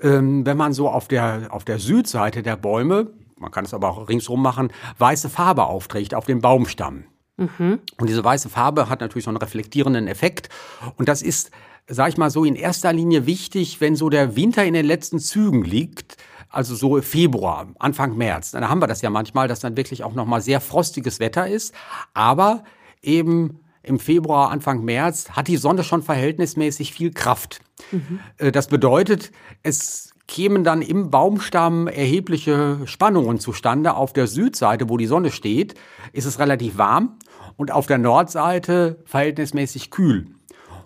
ähm, 0.00 0.46
wenn 0.46 0.56
man 0.56 0.72
so 0.72 0.88
auf 0.88 1.08
der, 1.08 1.48
auf 1.50 1.64
der 1.64 1.78
Südseite 1.78 2.42
der 2.42 2.56
Bäume, 2.56 3.10
man 3.36 3.50
kann 3.50 3.64
es 3.64 3.74
aber 3.74 3.90
auch 3.90 4.08
ringsrum 4.08 4.40
machen, 4.40 4.72
weiße 4.98 5.28
Farbe 5.28 5.64
aufträgt 5.64 6.14
auf 6.14 6.24
den 6.24 6.40
Baumstamm. 6.40 7.04
Mhm. 7.36 7.80
Und 7.98 8.08
diese 8.08 8.24
weiße 8.24 8.48
Farbe 8.48 8.88
hat 8.88 9.00
natürlich 9.00 9.24
so 9.24 9.30
einen 9.30 9.38
reflektierenden 9.38 10.06
Effekt. 10.06 10.48
Und 10.96 11.08
das 11.08 11.22
ist, 11.22 11.50
sag 11.86 12.08
ich 12.08 12.16
mal 12.16 12.30
so, 12.30 12.44
in 12.44 12.54
erster 12.54 12.92
Linie 12.92 13.26
wichtig, 13.26 13.80
wenn 13.80 13.96
so 13.96 14.08
der 14.08 14.36
Winter 14.36 14.64
in 14.64 14.74
den 14.74 14.86
letzten 14.86 15.18
Zügen 15.18 15.64
liegt. 15.64 16.16
Also 16.48 16.76
so 16.76 17.00
Februar, 17.02 17.66
Anfang 17.80 18.16
März. 18.16 18.52
Dann 18.52 18.68
haben 18.68 18.80
wir 18.80 18.86
das 18.86 19.02
ja 19.02 19.10
manchmal, 19.10 19.48
dass 19.48 19.58
dann 19.58 19.76
wirklich 19.76 20.04
auch 20.04 20.14
nochmal 20.14 20.40
sehr 20.40 20.60
frostiges 20.60 21.18
Wetter 21.18 21.48
ist. 21.48 21.74
Aber 22.12 22.62
eben 23.02 23.58
im 23.82 23.98
Februar, 23.98 24.50
Anfang 24.50 24.84
März 24.84 25.30
hat 25.30 25.48
die 25.48 25.56
Sonne 25.56 25.82
schon 25.82 26.02
verhältnismäßig 26.02 26.92
viel 26.92 27.12
Kraft. 27.12 27.60
Mhm. 27.90 28.20
Das 28.52 28.68
bedeutet, 28.68 29.32
es 29.62 30.14
kämen 30.26 30.64
dann 30.64 30.80
im 30.80 31.10
Baumstamm 31.10 31.86
erhebliche 31.86 32.78
Spannungen 32.86 33.40
zustande. 33.40 33.94
Auf 33.94 34.12
der 34.12 34.26
Südseite, 34.26 34.88
wo 34.88 34.96
die 34.96 35.06
Sonne 35.06 35.30
steht, 35.30 35.74
ist 36.12 36.24
es 36.24 36.38
relativ 36.38 36.78
warm 36.78 37.18
und 37.56 37.72
auf 37.72 37.86
der 37.86 37.98
Nordseite 37.98 39.02
verhältnismäßig 39.04 39.90
kühl. 39.90 40.26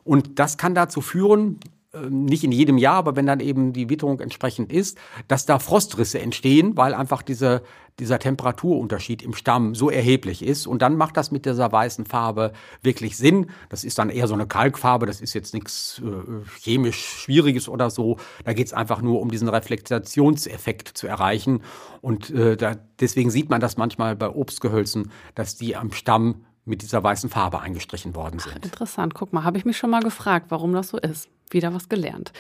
Und 0.05 0.39
das 0.39 0.57
kann 0.57 0.75
dazu 0.75 1.01
führen, 1.01 1.61
ähm, 1.95 2.27
nicht 2.27 2.45
in 2.45 2.53
jedem 2.53 2.77
Jahr, 2.77 2.97
aber 2.97 3.17
wenn 3.17 3.27
dann 3.27 3.41
eben 3.41 3.73
die 3.73 3.89
Witterung 3.89 4.21
entsprechend 4.21 4.73
ist, 4.73 4.99
dass 5.27 5.47
da 5.47 5.59
Frostrisse 5.59 6.19
entstehen, 6.19 6.77
weil 6.77 6.93
einfach 6.93 7.23
diese, 7.23 7.63
dieser 7.99 8.19
Temperaturunterschied 8.19 9.23
im 9.23 9.33
Stamm 9.33 9.75
so 9.75 9.89
erheblich 9.89 10.43
ist. 10.43 10.67
Und 10.67 10.83
dann 10.83 10.97
macht 10.97 11.17
das 11.17 11.31
mit 11.31 11.47
dieser 11.47 11.73
weißen 11.73 12.05
Farbe 12.05 12.53
wirklich 12.83 13.17
Sinn. 13.17 13.47
Das 13.71 13.85
ist 13.85 13.99
dann 13.99 14.11
eher 14.11 14.29
so 14.29 14.35
eine 14.35 14.47
Kalkfarbe, 14.47 15.07
das 15.07 15.23
ist 15.23 15.33
jetzt 15.33 15.55
nichts 15.55 16.03
äh, 16.05 16.61
chemisch 16.61 16.99
Schwieriges 16.99 17.69
oder 17.69 17.89
so. 17.89 18.19
Da 18.45 18.53
geht 18.53 18.67
es 18.67 18.75
einfach 18.75 19.01
nur 19.01 19.21
um 19.21 19.31
diesen 19.31 19.49
Reflexionseffekt 19.49 20.89
zu 20.89 21.07
erreichen. 21.07 21.63
Und 22.03 22.29
äh, 22.31 22.59
da, 22.59 22.77
deswegen 23.01 23.31
sieht 23.31 23.49
man 23.49 23.61
das 23.63 23.79
manchmal 23.79 24.15
bei 24.15 24.29
Obstgehölzen, 24.29 25.11
dass 25.35 25.57
die 25.57 25.75
am 25.75 25.93
Stamm 25.93 26.45
mit 26.69 26.83
dieser 26.83 27.03
weißen 27.03 27.31
Farbe 27.31 27.61
eingestrichen 27.61 28.15
worden 28.15 28.39
sind. 28.39 28.55
Ach, 28.59 28.65
interessant. 28.65 29.15
Guck 29.15 29.33
mal, 29.33 29.45
habe 29.45 29.59
ich 29.59 29.65
mich 29.65 29.77
schon 29.77 29.91
mal 29.91 30.03
gefragt, 30.03 30.47
warum 30.51 30.73
das 30.73 30.89
so 30.89 30.99
ist 30.99 31.29
wieder 31.53 31.75
was 31.75 31.89
gelernt. 31.89 32.33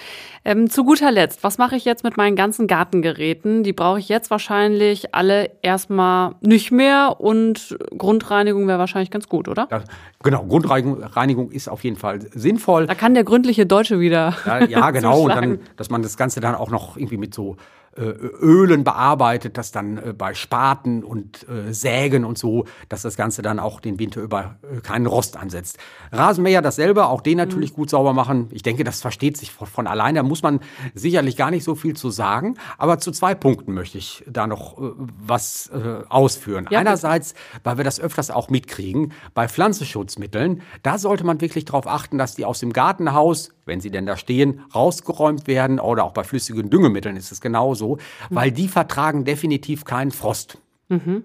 Ähm, 0.45 0.69
zu 0.71 0.85
guter 0.85 1.11
Letzt, 1.11 1.43
was 1.45 1.59
mache 1.59 1.77
ich 1.77 1.85
jetzt 1.85 2.05
mit 2.05 2.17
meinen 2.17 2.37
ganzen 2.37 2.67
Gartengeräten? 2.67 3.62
Die 3.62 3.73
brauche 3.73 3.99
ich 3.99 4.09
jetzt 4.09 4.31
wahrscheinlich 4.31 5.14
alle 5.14 5.51
erstmal 5.62 6.35
nicht 6.41 6.71
mehr 6.71 7.17
und 7.19 7.79
Grundreinigung 7.97 8.67
wäre 8.69 8.79
wahrscheinlich 8.79 9.11
ganz 9.11 9.29
gut, 9.29 9.49
oder? 9.49 9.69
Ja, 9.71 9.83
genau, 10.23 10.45
Grundreinigung 10.45 11.51
ist 11.51 11.69
auf 11.69 11.85
jeden 11.85 11.97
Fall 11.97 12.21
sinnvoll. 12.35 12.87
Da 12.87 12.95
kann 12.95 13.14
der 13.14 13.25
gründliche 13.25 13.67
Deutsche 13.67 14.01
wieder. 14.01 14.37
Ja, 14.47 14.64
ja 14.64 14.91
genau, 14.91 15.23
und 15.23 15.35
dann, 15.35 15.61
dass 15.77 15.91
man 15.91 16.03
das 16.03 16.17
Ganze 16.17 16.41
dann 16.41 16.55
auch 16.55 16.71
noch 16.71 16.97
irgendwie 16.97 17.17
mit 17.17 17.35
so 17.35 17.57
Ölen 18.03 18.85
bearbeitet, 18.85 19.59
dass 19.59 19.73
dann 19.73 19.99
äh, 19.99 20.13
bei 20.13 20.35
Spaten 20.35 21.05
und 21.05 21.47
äh, 21.49 21.73
Sägen 21.73 22.25
und 22.25 22.39
so, 22.39 22.65
dass 22.89 23.03
das 23.03 23.17
Ganze 23.17 23.43
dann 23.43 23.59
auch 23.59 23.81
den 23.81 23.99
Winter 23.99 24.21
über 24.21 24.57
keinen 24.83 25.07
Rost 25.07 25.37
ansetzt. 25.37 25.79
Rasenmäher 26.13 26.63
dasselbe, 26.63 27.07
auch 27.07 27.21
den 27.21 27.37
natürlich 27.37 27.73
mhm. 27.73 27.77
gut 27.77 27.91
sauber 27.91 28.13
machen. 28.13 28.49
Ich 28.53 28.63
denke, 28.63 28.85
das 28.85 29.01
versteht 29.01 29.37
sich 29.37 29.53
von, 29.53 29.67
von 29.67 29.87
allein. 29.87 30.15
Da 30.15 30.23
muss 30.23 30.43
man 30.43 30.61
sicherlich 30.95 31.37
gar 31.37 31.51
nicht 31.51 31.65
so 31.65 31.75
viel 31.75 31.95
zu 31.95 32.11
sagen. 32.11 32.57
Aber 32.79 32.99
zu 32.99 33.13
zwei 33.13 33.35
Punkten 33.35 33.75
möchte 33.75 33.99
ich 33.99 34.25
da 34.29 34.47
noch 34.47 34.77
was 34.79 35.71
ausführen. 36.09 36.67
Ja, 36.71 36.79
Einerseits, 36.79 37.35
weil 37.65 37.77
wir 37.77 37.85
das 37.85 38.01
öfters 38.01 38.31
auch 38.31 38.49
mitkriegen, 38.49 39.13
bei 39.35 39.49
Pflanzenschutzmitteln, 39.49 40.63
da 40.83 40.99
sollte 40.99 41.25
man 41.25 41.41
wirklich 41.41 41.65
darauf 41.65 41.87
achten, 41.87 42.19
dass 42.19 42.35
die 42.35 42.45
aus 42.45 42.61
dem 42.61 42.73
Gartenhaus 42.73 43.51
wenn 43.68 43.81
sie 43.81 43.90
denn 43.90 44.07
da 44.07 44.16
stehen, 44.16 44.62
rausgeräumt 44.74 45.46
werden. 45.46 45.78
Oder 45.78 46.04
auch 46.04 46.12
bei 46.12 46.24
flüssigen 46.24 46.70
Düngemitteln 46.70 47.16
ist 47.16 47.31
es 47.31 47.40
genauso, 47.40 47.96
mhm. 47.96 48.35
weil 48.35 48.50
die 48.50 48.66
vertragen 48.66 49.24
definitiv 49.24 49.85
keinen 49.85 50.11
Frost. 50.11 50.59
Mhm. 50.88 51.24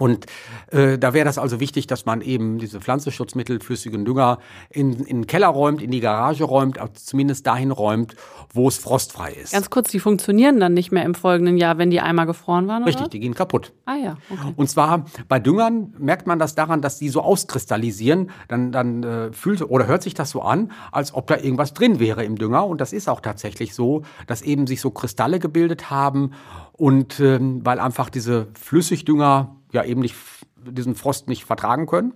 Und 0.00 0.26
äh, 0.70 0.96
da 0.96 1.12
wäre 1.12 1.24
das 1.24 1.38
also 1.38 1.58
wichtig, 1.58 1.88
dass 1.88 2.06
man 2.06 2.20
eben 2.20 2.58
diese 2.58 2.80
Pflanzenschutzmittel, 2.80 3.58
flüssigen 3.58 4.04
Dünger 4.04 4.38
in, 4.70 4.92
in 4.92 5.22
den 5.22 5.26
Keller 5.26 5.48
räumt, 5.48 5.82
in 5.82 5.90
die 5.90 5.98
Garage 5.98 6.44
räumt, 6.44 6.78
zumindest 6.94 7.48
dahin 7.48 7.72
räumt, 7.72 8.14
wo 8.54 8.68
es 8.68 8.78
frostfrei 8.78 9.32
ist. 9.32 9.52
Ganz 9.52 9.70
kurz, 9.70 9.90
die 9.90 9.98
funktionieren 9.98 10.60
dann 10.60 10.72
nicht 10.72 10.92
mehr 10.92 11.02
im 11.02 11.16
folgenden 11.16 11.56
Jahr, 11.56 11.78
wenn 11.78 11.90
die 11.90 11.98
einmal 12.00 12.26
gefroren 12.26 12.68
waren? 12.68 12.84
Richtig, 12.84 13.02
oder? 13.02 13.10
die 13.10 13.18
gehen 13.18 13.34
kaputt. 13.34 13.72
Ah 13.86 13.96
ja, 13.96 14.16
okay. 14.30 14.52
Und 14.54 14.70
zwar 14.70 15.04
bei 15.26 15.40
Düngern 15.40 15.92
merkt 15.98 16.28
man 16.28 16.38
das 16.38 16.54
daran, 16.54 16.80
dass 16.80 16.98
die 16.98 17.08
so 17.08 17.20
auskristallisieren. 17.20 18.30
Dann, 18.46 18.70
dann 18.70 19.02
äh, 19.02 19.32
fühlt 19.32 19.62
oder 19.62 19.88
hört 19.88 20.04
sich 20.04 20.14
das 20.14 20.30
so 20.30 20.42
an, 20.42 20.70
als 20.92 21.12
ob 21.12 21.26
da 21.26 21.36
irgendwas 21.36 21.74
drin 21.74 21.98
wäre 21.98 22.24
im 22.24 22.36
Dünger. 22.36 22.64
Und 22.66 22.80
das 22.80 22.92
ist 22.92 23.08
auch 23.08 23.20
tatsächlich 23.20 23.74
so, 23.74 24.02
dass 24.28 24.42
eben 24.42 24.68
sich 24.68 24.80
so 24.80 24.92
Kristalle 24.92 25.40
gebildet 25.40 25.90
haben. 25.90 26.34
Und 26.78 27.20
ähm, 27.20 27.60
weil 27.64 27.80
einfach 27.80 28.08
diese 28.08 28.46
Flüssigdünger 28.54 29.56
ja 29.72 29.84
eben 29.84 30.00
nicht 30.00 30.14
diesen 30.56 30.94
Frost 30.94 31.28
nicht 31.28 31.44
vertragen 31.44 31.86
können. 31.86 32.14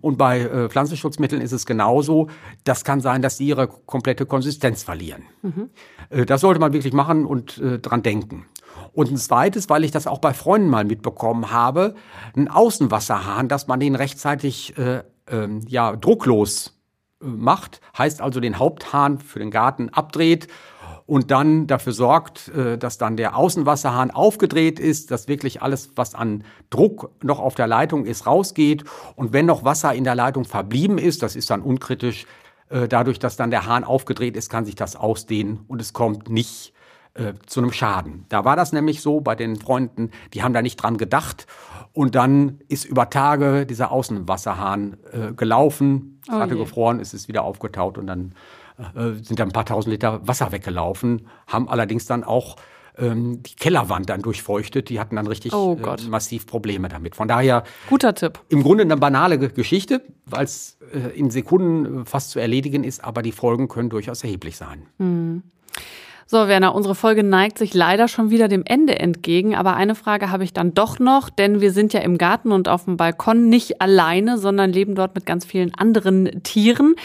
Und 0.00 0.18
bei 0.18 0.40
äh, 0.40 0.68
Pflanzenschutzmitteln 0.68 1.40
ist 1.42 1.52
es 1.52 1.66
genauso. 1.66 2.28
Das 2.64 2.84
kann 2.84 3.00
sein, 3.00 3.22
dass 3.22 3.36
sie 3.38 3.46
ihre 3.46 3.66
komplette 3.66 4.26
Konsistenz 4.26 4.82
verlieren. 4.82 5.22
Mhm. 5.42 5.70
Äh, 6.10 6.26
das 6.26 6.40
sollte 6.40 6.60
man 6.60 6.72
wirklich 6.72 6.92
machen 6.92 7.24
und 7.24 7.58
äh, 7.58 7.78
dran 7.78 8.02
denken. 8.02 8.46
Und 8.92 9.10
ein 9.10 9.16
zweites, 9.16 9.68
weil 9.68 9.84
ich 9.84 9.90
das 9.90 10.06
auch 10.06 10.18
bei 10.18 10.34
Freunden 10.34 10.68
mal 10.68 10.84
mitbekommen 10.84 11.50
habe, 11.50 11.94
ein 12.36 12.48
Außenwasserhahn, 12.48 13.48
dass 13.48 13.66
man 13.66 13.80
den 13.80 13.94
rechtzeitig 13.94 14.76
äh, 14.78 15.02
ähm, 15.28 15.62
ja, 15.66 15.96
drucklos 15.96 16.78
äh, 17.22 17.26
macht, 17.26 17.80
heißt 17.96 18.20
also 18.20 18.40
den 18.40 18.58
Haupthahn 18.58 19.18
für 19.18 19.38
den 19.38 19.50
Garten 19.50 19.88
abdreht 19.88 20.48
und 21.06 21.30
dann 21.30 21.66
dafür 21.66 21.92
sorgt, 21.92 22.48
äh, 22.48 22.78
dass 22.78 22.98
dann 22.98 23.16
der 23.16 23.36
Außenwasserhahn 23.36 24.10
aufgedreht 24.10 24.80
ist, 24.80 25.10
dass 25.10 25.28
wirklich 25.28 25.62
alles, 25.62 25.90
was 25.96 26.14
an 26.14 26.44
Druck 26.70 27.10
noch 27.22 27.40
auf 27.40 27.54
der 27.54 27.66
Leitung 27.66 28.06
ist, 28.06 28.26
rausgeht. 28.26 28.84
Und 29.16 29.32
wenn 29.32 29.46
noch 29.46 29.64
Wasser 29.64 29.94
in 29.94 30.04
der 30.04 30.14
Leitung 30.14 30.44
verblieben 30.44 30.98
ist, 30.98 31.22
das 31.22 31.36
ist 31.36 31.50
dann 31.50 31.60
unkritisch, 31.60 32.26
äh, 32.70 32.88
dadurch, 32.88 33.18
dass 33.18 33.36
dann 33.36 33.50
der 33.50 33.66
Hahn 33.66 33.84
aufgedreht 33.84 34.36
ist, 34.36 34.48
kann 34.48 34.64
sich 34.64 34.74
das 34.74 34.96
ausdehnen 34.96 35.60
und 35.68 35.80
es 35.80 35.92
kommt 35.92 36.30
nicht 36.30 36.72
äh, 37.14 37.34
zu 37.46 37.60
einem 37.60 37.72
Schaden. 37.72 38.24
Da 38.28 38.44
war 38.44 38.56
das 38.56 38.72
nämlich 38.72 39.02
so 39.02 39.20
bei 39.20 39.34
den 39.34 39.56
Freunden, 39.56 40.10
die 40.32 40.42
haben 40.42 40.54
da 40.54 40.62
nicht 40.62 40.76
dran 40.76 40.96
gedacht. 40.96 41.46
Und 41.92 42.16
dann 42.16 42.58
ist 42.68 42.86
über 42.86 43.08
Tage 43.08 43.66
dieser 43.66 43.92
Außenwasserhahn 43.92 44.96
äh, 45.12 45.32
gelaufen, 45.34 46.20
es 46.26 46.34
oh 46.34 46.40
hatte 46.40 46.56
gefroren, 46.56 46.98
es 46.98 47.14
ist 47.14 47.28
wieder 47.28 47.44
aufgetaut 47.44 47.98
und 47.98 48.08
dann 48.08 48.34
sind 49.22 49.38
da 49.38 49.44
ein 49.44 49.52
paar 49.52 49.66
tausend 49.66 49.92
Liter 49.92 50.26
Wasser 50.26 50.52
weggelaufen, 50.52 51.28
haben 51.46 51.68
allerdings 51.68 52.06
dann 52.06 52.24
auch 52.24 52.56
ähm, 52.96 53.42
die 53.42 53.54
Kellerwand 53.56 54.08
dann 54.08 54.22
durchfeuchtet. 54.22 54.88
Die 54.88 55.00
hatten 55.00 55.16
dann 55.16 55.26
richtig 55.26 55.52
oh 55.52 55.76
äh, 55.76 56.08
massiv 56.08 56.46
Probleme 56.46 56.88
damit. 56.88 57.16
Von 57.16 57.28
daher. 57.28 57.64
Guter 57.88 58.14
Tipp. 58.14 58.38
Im 58.48 58.62
Grunde 58.62 58.82
eine 58.82 58.96
banale 58.96 59.38
Geschichte, 59.38 60.02
weil 60.26 60.44
es 60.44 60.78
äh, 60.92 61.18
in 61.18 61.30
Sekunden 61.30 62.02
äh, 62.02 62.04
fast 62.04 62.30
zu 62.30 62.38
erledigen 62.38 62.84
ist, 62.84 63.02
aber 63.02 63.22
die 63.22 63.32
Folgen 63.32 63.68
können 63.68 63.90
durchaus 63.90 64.22
erheblich 64.22 64.56
sein. 64.56 64.86
Mhm. 64.98 65.42
So, 66.34 66.48
Werner, 66.48 66.74
unsere 66.74 66.96
Folge 66.96 67.22
neigt 67.22 67.58
sich 67.58 67.74
leider 67.74 68.08
schon 68.08 68.28
wieder 68.28 68.48
dem 68.48 68.64
Ende 68.64 68.98
entgegen, 68.98 69.54
aber 69.54 69.76
eine 69.76 69.94
Frage 69.94 70.32
habe 70.32 70.42
ich 70.42 70.52
dann 70.52 70.74
doch 70.74 70.98
noch, 70.98 71.30
denn 71.30 71.60
wir 71.60 71.70
sind 71.70 71.92
ja 71.92 72.00
im 72.00 72.18
Garten 72.18 72.50
und 72.50 72.68
auf 72.68 72.86
dem 72.86 72.96
Balkon 72.96 73.48
nicht 73.48 73.80
alleine, 73.80 74.36
sondern 74.36 74.72
leben 74.72 74.96
dort 74.96 75.14
mit 75.14 75.26
ganz 75.26 75.44
vielen 75.44 75.72
anderen 75.76 76.42
Tieren. 76.42 76.96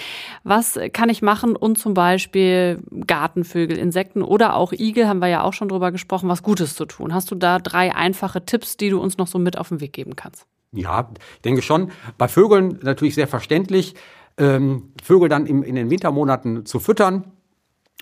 Was 0.43 0.79
kann 0.93 1.09
ich 1.09 1.21
machen, 1.21 1.55
um 1.55 1.75
zum 1.75 1.93
Beispiel 1.93 2.81
Gartenvögel, 3.05 3.77
Insekten 3.77 4.23
oder 4.23 4.55
auch 4.55 4.73
Igel, 4.73 5.07
haben 5.07 5.19
wir 5.19 5.27
ja 5.27 5.43
auch 5.43 5.53
schon 5.53 5.69
drüber 5.69 5.91
gesprochen, 5.91 6.27
was 6.27 6.41
Gutes 6.41 6.73
zu 6.73 6.85
tun? 6.85 7.13
Hast 7.13 7.29
du 7.29 7.35
da 7.35 7.59
drei 7.59 7.93
einfache 7.93 8.43
Tipps, 8.43 8.77
die 8.77 8.89
du 8.89 8.99
uns 8.99 9.19
noch 9.19 9.27
so 9.27 9.37
mit 9.37 9.59
auf 9.59 9.69
den 9.69 9.79
Weg 9.79 9.93
geben 9.93 10.15
kannst? 10.15 10.47
Ja, 10.71 11.07
ich 11.35 11.41
denke 11.43 11.61
schon. 11.61 11.91
Bei 12.17 12.27
Vögeln 12.27 12.79
natürlich 12.81 13.13
sehr 13.13 13.27
verständlich. 13.27 13.93
Ähm, 14.39 14.91
Vögel 15.03 15.29
dann 15.29 15.45
in 15.45 15.75
den 15.75 15.91
Wintermonaten 15.91 16.65
zu 16.65 16.79
füttern, 16.79 17.25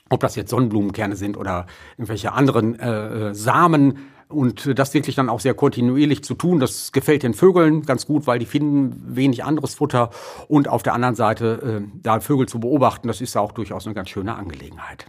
ob 0.09 0.19
das 0.19 0.35
jetzt 0.35 0.49
Sonnenblumenkerne 0.49 1.15
sind 1.15 1.37
oder 1.37 1.67
irgendwelche 1.97 2.33
anderen 2.33 2.79
äh, 2.79 3.29
äh, 3.29 3.33
Samen 3.33 3.99
und 4.29 4.77
das 4.77 4.93
wirklich 4.93 5.15
dann 5.15 5.29
auch 5.29 5.39
sehr 5.39 5.53
kontinuierlich 5.53 6.23
zu 6.23 6.33
tun, 6.35 6.59
das 6.59 6.91
gefällt 6.91 7.23
den 7.23 7.33
Vögeln 7.33 7.83
ganz 7.83 8.05
gut, 8.05 8.27
weil 8.27 8.39
die 8.39 8.45
finden 8.45 9.15
wenig 9.15 9.43
anderes 9.43 9.75
Futter 9.75 10.09
und 10.47 10.67
auf 10.67 10.83
der 10.83 10.93
anderen 10.93 11.15
Seite 11.15 11.81
äh, 11.81 11.99
da 12.01 12.19
Vögel 12.19 12.47
zu 12.47 12.59
beobachten, 12.59 13.07
das 13.07 13.21
ist 13.21 13.37
auch 13.37 13.51
durchaus 13.51 13.85
eine 13.85 13.95
ganz 13.95 14.09
schöne 14.09 14.35
Angelegenheit. 14.35 15.05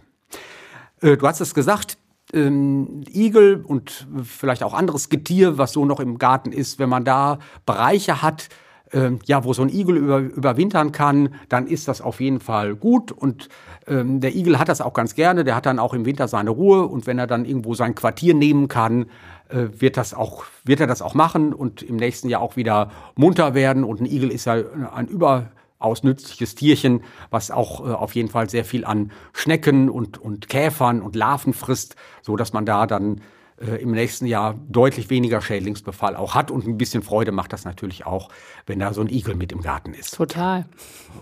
Äh, 1.01 1.17
du 1.17 1.27
hast 1.27 1.41
es 1.41 1.53
gesagt, 1.53 1.97
ähm, 2.33 3.03
Igel 3.13 3.63
und 3.65 4.07
vielleicht 4.23 4.63
auch 4.63 4.73
anderes 4.73 5.09
Getier, 5.09 5.57
was 5.57 5.73
so 5.73 5.85
noch 5.85 5.99
im 5.99 6.17
Garten 6.17 6.51
ist, 6.51 6.79
wenn 6.79 6.89
man 6.89 7.03
da 7.03 7.39
Bereiche 7.65 8.21
hat, 8.21 8.49
ähm, 8.91 9.19
ja, 9.25 9.43
wo 9.43 9.53
so 9.53 9.61
ein 9.61 9.69
Igel 9.69 9.97
über, 9.97 10.19
überwintern 10.19 10.91
kann, 10.91 11.35
dann 11.47 11.67
ist 11.67 11.87
das 11.87 12.01
auf 12.01 12.21
jeden 12.21 12.39
Fall 12.39 12.75
gut. 12.75 13.11
Und 13.11 13.49
ähm, 13.89 14.21
der 14.21 14.35
Igel 14.35 14.59
hat 14.59 14.69
das 14.69 14.81
auch 14.81 14.93
ganz 14.93 15.15
gerne. 15.15 15.43
Der 15.43 15.55
hat 15.55 15.65
dann 15.65 15.79
auch 15.79 15.93
im 15.93 16.05
Winter 16.05 16.27
seine 16.27 16.51
Ruhe. 16.51 16.85
Und 16.85 17.07
wenn 17.07 17.19
er 17.19 17.27
dann 17.27 17.45
irgendwo 17.45 17.73
sein 17.73 17.95
Quartier 17.95 18.33
nehmen 18.33 18.67
kann, 18.67 19.07
äh, 19.49 19.67
wird, 19.77 19.97
das 19.97 20.13
auch, 20.13 20.45
wird 20.63 20.79
er 20.79 20.87
das 20.87 21.01
auch 21.01 21.15
machen 21.15 21.53
und 21.53 21.81
im 21.81 21.95
nächsten 21.95 22.29
Jahr 22.29 22.41
auch 22.41 22.55
wieder 22.55 22.91
munter 23.15 23.53
werden. 23.53 23.83
Und 23.83 24.01
ein 24.01 24.05
Igel 24.05 24.31
ist 24.31 24.45
ja 24.45 24.55
ein 24.93 25.07
überaus 25.07 26.03
nützliches 26.03 26.55
Tierchen, 26.55 27.01
was 27.29 27.51
auch 27.51 27.85
äh, 27.85 27.91
auf 27.91 28.15
jeden 28.15 28.29
Fall 28.29 28.49
sehr 28.49 28.65
viel 28.65 28.85
an 28.85 29.11
Schnecken 29.33 29.89
und, 29.89 30.17
und 30.17 30.49
Käfern 30.49 31.01
und 31.01 31.15
Larven 31.15 31.53
frisst, 31.53 31.95
so 32.21 32.35
dass 32.35 32.53
man 32.53 32.65
da 32.65 32.85
dann 32.85 33.21
äh, 33.59 33.81
im 33.81 33.91
nächsten 33.91 34.25
Jahr 34.25 34.55
deutlich 34.67 35.09
weniger 35.09 35.41
Schädlingsbefall 35.41 36.15
auch 36.15 36.35
hat. 36.35 36.51
Und 36.51 36.65
ein 36.65 36.77
bisschen 36.77 37.03
Freude 37.03 37.31
macht 37.31 37.53
das 37.53 37.65
natürlich 37.65 38.05
auch, 38.05 38.29
wenn 38.65 38.79
da 38.79 38.93
so 38.93 39.01
ein 39.01 39.09
Igel 39.09 39.35
mit 39.35 39.51
im 39.51 39.61
Garten 39.61 39.93
ist. 39.93 40.15
Total. 40.15 40.65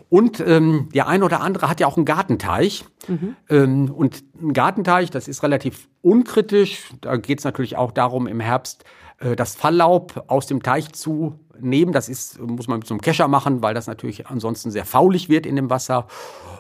Und 0.10 0.40
ähm, 0.40 0.90
der 0.94 1.08
ein 1.08 1.24
oder 1.24 1.42
andere 1.42 1.70
hat 1.70 1.80
ja 1.80 1.88
auch 1.88 1.98
einen 1.98 2.06
Gartenteich. 2.06 2.86
Mhm. 3.08 3.36
Ähm, 3.50 3.92
und 3.92 4.24
ein 4.42 4.54
Gartenteich, 4.54 5.10
das 5.10 5.28
ist 5.28 5.44
relativ 5.44 5.88
unkritisch. 6.02 6.92
Da 7.02 7.18
geht 7.18 7.40
es 7.40 7.46
natürlich 7.46 7.76
auch 7.76 7.92
darum, 7.92 8.28
im 8.28 8.40
Herbst 8.40 8.84
äh, 9.20 9.36
das 9.36 9.56
Falllaub 9.56 10.26
aus 10.28 10.48
dem 10.48 10.62
Teich 10.62 10.92
zu 10.94 11.40
nehmen. 11.60 11.92
Das 11.92 12.10
ist, 12.10 12.40
muss 12.40 12.68
man 12.68 12.80
mit 12.80 12.88
so 12.88 12.94
einem 12.94 13.02
Kescher 13.02 13.28
machen, 13.28 13.62
weil 13.62 13.74
das 13.74 13.88
natürlich 13.88 14.28
ansonsten 14.28 14.72
sehr 14.72 14.86
faulig 14.86 15.30
wird 15.30 15.46
in 15.46 15.56
dem 15.56 15.70
Wasser. 15.70 16.08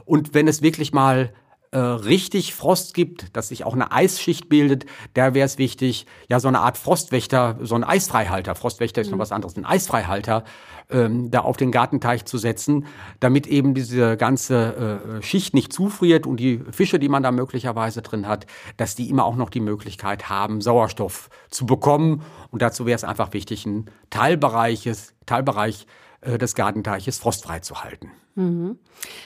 Und 0.06 0.34
wenn 0.34 0.48
es 0.48 0.62
wirklich 0.62 0.94
mal 0.94 1.34
äh, 1.78 1.80
richtig 1.80 2.56
Frost 2.56 2.96
gibt, 2.96 3.38
dass 3.38 3.50
sich 3.50 3.63
auch 3.63 3.76
eine 3.76 3.92
Eisschicht 3.92 4.50
bildet, 4.50 4.88
da 5.13 5.36
wäre 5.36 5.46
es 5.46 5.60
wichtig, 5.60 6.08
ja, 6.28 6.40
so 6.40 6.48
eine 6.48 6.62
Art 6.62 6.76
Frostwächter, 6.76 7.60
so 7.62 7.76
ein 7.76 7.84
Eisfreihalter, 7.84 8.56
Frostwächter 8.56 9.02
ist 9.02 9.12
noch 9.12 9.18
mhm. 9.18 9.22
was 9.22 9.32
anderes, 9.32 9.56
ein 9.58 9.66
Eisfreihalter, 9.66 10.44
ähm, 10.90 11.30
da 11.30 11.42
auf 11.42 11.56
den 11.56 11.72
Gartenteich 11.72 12.26
zu 12.26 12.40
setzen, 12.40 12.88
damit 13.20 13.46
eben 13.46 13.76
diese 13.76 14.18
ganze 14.18 15.20
äh, 15.20 15.22
Schicht 15.22 15.54
nicht 15.54 15.72
zufriert 15.72 16.26
und 16.26 16.40
die 16.40 16.62
Fische, 16.72 16.98
die 16.98 17.10
man 17.10 17.22
da 17.22 17.32
möglicherweise 17.32 18.02
drin 18.02 18.28
hat, 18.28 18.48
dass 18.78 18.96
die 18.96 19.08
immer 19.12 19.26
auch 19.26 19.36
noch 19.36 19.52
die 19.52 19.60
Möglichkeit 19.60 20.30
haben, 20.30 20.62
Sauerstoff 20.62 21.30
zu 21.52 21.68
bekommen. 21.68 22.24
Und 22.50 22.63
dazu 22.63 22.88
wäre 22.88 22.96
es 22.96 23.04
einfach 23.04 23.34
wichtig, 23.34 23.68
einen 23.68 23.92
Teilbereiches, 24.10 25.13
Teilbereich 25.28 25.84
äh, 25.84 26.07
des 26.21 26.56
Gartenteiches 26.56 27.19
frostfrei 27.19 27.60
zu 27.60 27.84
halten. 27.84 28.12
Mhm. 28.36 28.77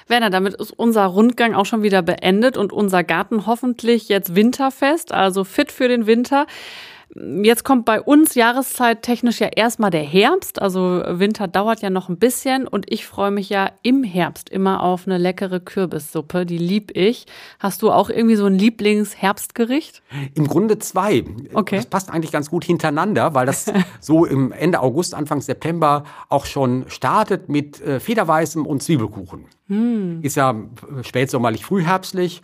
Werner, 0.07 0.29
damit 0.29 0.53
ist 0.53 0.71
unser 0.71 1.05
Rundgang 1.05 1.53
auch 1.53 1.65
schon 1.65 1.83
wieder 1.83 2.01
beendet 2.01 2.57
und 2.57 2.71
unser 2.71 3.03
Garten 3.03 3.45
hoffentlich 3.45 4.09
jetzt 4.09 4.35
winterfest, 4.35 5.11
also 5.11 5.43
fit 5.43 5.71
für 5.71 5.87
den 5.87 6.07
Winter. 6.07 6.47
Jetzt 7.13 7.65
kommt 7.65 7.83
bei 7.83 8.01
uns 8.01 8.35
jahreszeittechnisch 8.35 9.41
ja 9.41 9.47
erstmal 9.47 9.91
der 9.91 10.03
Herbst. 10.03 10.61
Also 10.61 11.03
Winter 11.05 11.49
dauert 11.49 11.81
ja 11.81 11.89
noch 11.89 12.07
ein 12.07 12.17
bisschen 12.17 12.67
und 12.67 12.85
ich 12.89 13.05
freue 13.05 13.31
mich 13.31 13.49
ja 13.49 13.69
im 13.83 14.03
Herbst 14.03 14.49
immer 14.49 14.81
auf 14.81 15.07
eine 15.07 15.17
leckere 15.17 15.59
Kürbissuppe. 15.59 16.45
Die 16.45 16.57
lieb 16.57 16.95
ich. 16.95 17.25
Hast 17.59 17.81
du 17.81 17.91
auch 17.91 18.09
irgendwie 18.09 18.37
so 18.37 18.45
ein 18.45 18.53
Lieblingsherbstgericht? 18.53 20.01
Im 20.35 20.47
Grunde 20.47 20.79
zwei. 20.79 21.25
Okay. 21.53 21.77
Das 21.77 21.85
passt 21.85 22.09
eigentlich 22.09 22.31
ganz 22.31 22.49
gut 22.49 22.63
hintereinander, 22.63 23.33
weil 23.33 23.45
das 23.45 23.65
so 23.99 24.25
im 24.25 24.53
Ende 24.53 24.79
August, 24.79 25.13
Anfang 25.13 25.41
September 25.41 26.05
auch 26.29 26.45
schon 26.45 26.85
startet 26.87 27.49
mit 27.49 27.81
äh, 27.81 27.99
Federweißem 27.99 28.65
und 28.65 28.83
Zwiebelkuchen. 28.83 29.45
Hm. 29.67 30.19
Ist 30.21 30.37
ja 30.37 30.55
spätsommerlich, 31.01 31.65
frühherbstlich. 31.65 32.41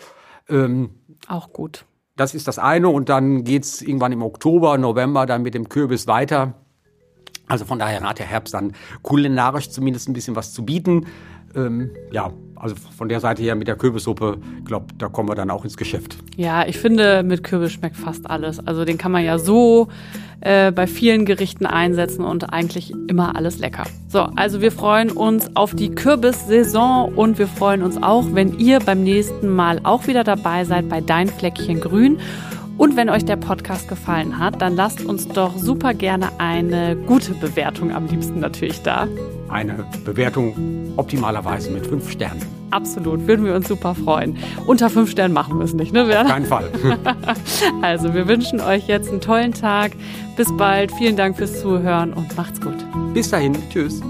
Ähm, 0.49 0.89
auch 1.27 1.53
gut. 1.53 1.86
Das 2.17 2.34
ist 2.34 2.47
das 2.47 2.58
eine 2.58 2.89
und 2.89 3.10
dann 3.10 3.43
geht's 3.43 3.82
irgendwann 3.82 4.12
im 4.12 4.23
Oktober, 4.23 4.77
November 4.80 5.27
dann 5.27 5.43
mit 5.43 5.53
dem 5.53 5.69
Kürbis 5.69 6.08
weiter. 6.08 6.56
Also 7.47 7.65
von 7.65 7.79
daher 7.79 8.01
hat 8.01 8.19
der 8.19 8.25
Herbst 8.25 8.53
dann 8.53 8.73
kulinarisch 9.01 9.69
zumindest 9.69 10.10
ein 10.10 10.13
bisschen 10.13 10.36
was 10.36 10.53
zu 10.53 10.65
bieten. 10.65 11.05
Ähm, 11.55 11.91
ja, 12.12 12.31
also 12.55 12.75
von 12.75 13.07
der 13.07 13.19
Seite 13.19 13.41
her 13.41 13.55
mit 13.55 13.67
der 13.67 13.75
Kürbissuppe, 13.75 14.38
glaube, 14.65 14.88
da 14.97 15.07
kommen 15.07 15.29
wir 15.29 15.36
dann 15.36 15.49
auch 15.49 15.63
ins 15.63 15.77
Geschäft. 15.77 16.17
Ja, 16.36 16.67
ich 16.67 16.77
finde, 16.77 17.23
mit 17.23 17.43
Kürbis 17.43 17.71
schmeckt 17.71 17.95
fast 17.95 18.29
alles. 18.29 18.65
Also 18.65 18.83
den 18.83 18.97
kann 18.97 19.12
man 19.12 19.23
ja 19.23 19.38
so 19.38 19.88
äh, 20.41 20.71
bei 20.71 20.88
vielen 20.88 21.25
Gerichten 21.25 21.65
einsetzen 21.65 22.25
und 22.25 22.51
eigentlich 22.51 22.93
immer 23.07 23.36
alles 23.36 23.60
lecker. 23.60 23.86
So, 24.07 24.21
also 24.36 24.62
wir 24.62 24.71
freuen 24.71 25.12
uns 25.12 25.55
auf 25.55 25.73
die 25.73 25.89
Kürbissaison 25.89 27.13
und 27.13 27.39
wir 27.39 27.47
freuen 27.47 27.81
uns 27.81 28.01
auch, 28.01 28.25
wenn 28.33 28.57
ihr 28.60 28.79
beim 28.79 29.03
nächsten 29.03 29.49
Mal 29.49 29.79
auch 29.83 30.07
wieder 30.07 30.23
dabei 30.23 30.65
seid 30.65 30.89
bei 30.89 31.01
Dein 31.01 31.27
Fleckchen 31.27 31.79
Grün. 31.79 32.19
Und 32.78 32.96
wenn 32.96 33.10
euch 33.10 33.26
der 33.26 33.38
Podcast 33.38 33.88
gefallen 33.88 34.38
hat, 34.38 34.62
dann 34.62 34.76
lasst 34.76 35.04
uns 35.04 35.28
doch 35.28 35.58
super 35.58 35.94
gerne 35.94 36.30
eine 36.40 36.96
gute 36.96 37.34
Bewertung 37.34 37.92
am 37.92 38.08
liebsten 38.08 38.40
natürlich 38.40 38.82
da. 38.84 39.08
Eine 39.50 39.86
Bewertung 40.06 40.94
optimalerweise 40.96 41.72
mit 41.72 41.88
fünf 41.88 42.12
Sternen. 42.12 42.42
Absolut, 42.70 43.26
würden 43.28 43.46
wir 43.46 43.56
uns 43.56 43.68
super 43.68 43.96
freuen. 43.96 44.38
Unter 44.66 44.90
fünf 44.90 45.10
Sternen 45.10 45.34
machen 45.34 45.58
wir 45.58 45.66
es 45.66 45.74
nicht, 45.74 45.94
ne? 45.94 46.04
Auf 46.04 46.28
keinen 46.28 46.46
Fall. 46.46 46.70
also, 47.82 48.13
wir 48.13 48.28
wünschen 48.28 48.60
euch 48.60 48.88
jetzt 48.88 49.10
einen 49.10 49.22
tollen 49.22 49.54
Tag. 49.54 49.94
Bis 50.36 50.56
bald. 50.58 50.92
Vielen 50.92 51.16
Dank 51.16 51.38
fürs 51.38 51.62
Zuhören 51.62 52.13
und 52.13 52.36
macht's 52.36 52.60
gut. 52.60 52.76
Bis 53.13 53.30
dahin. 53.30 53.56
Tschüss. 53.70 54.02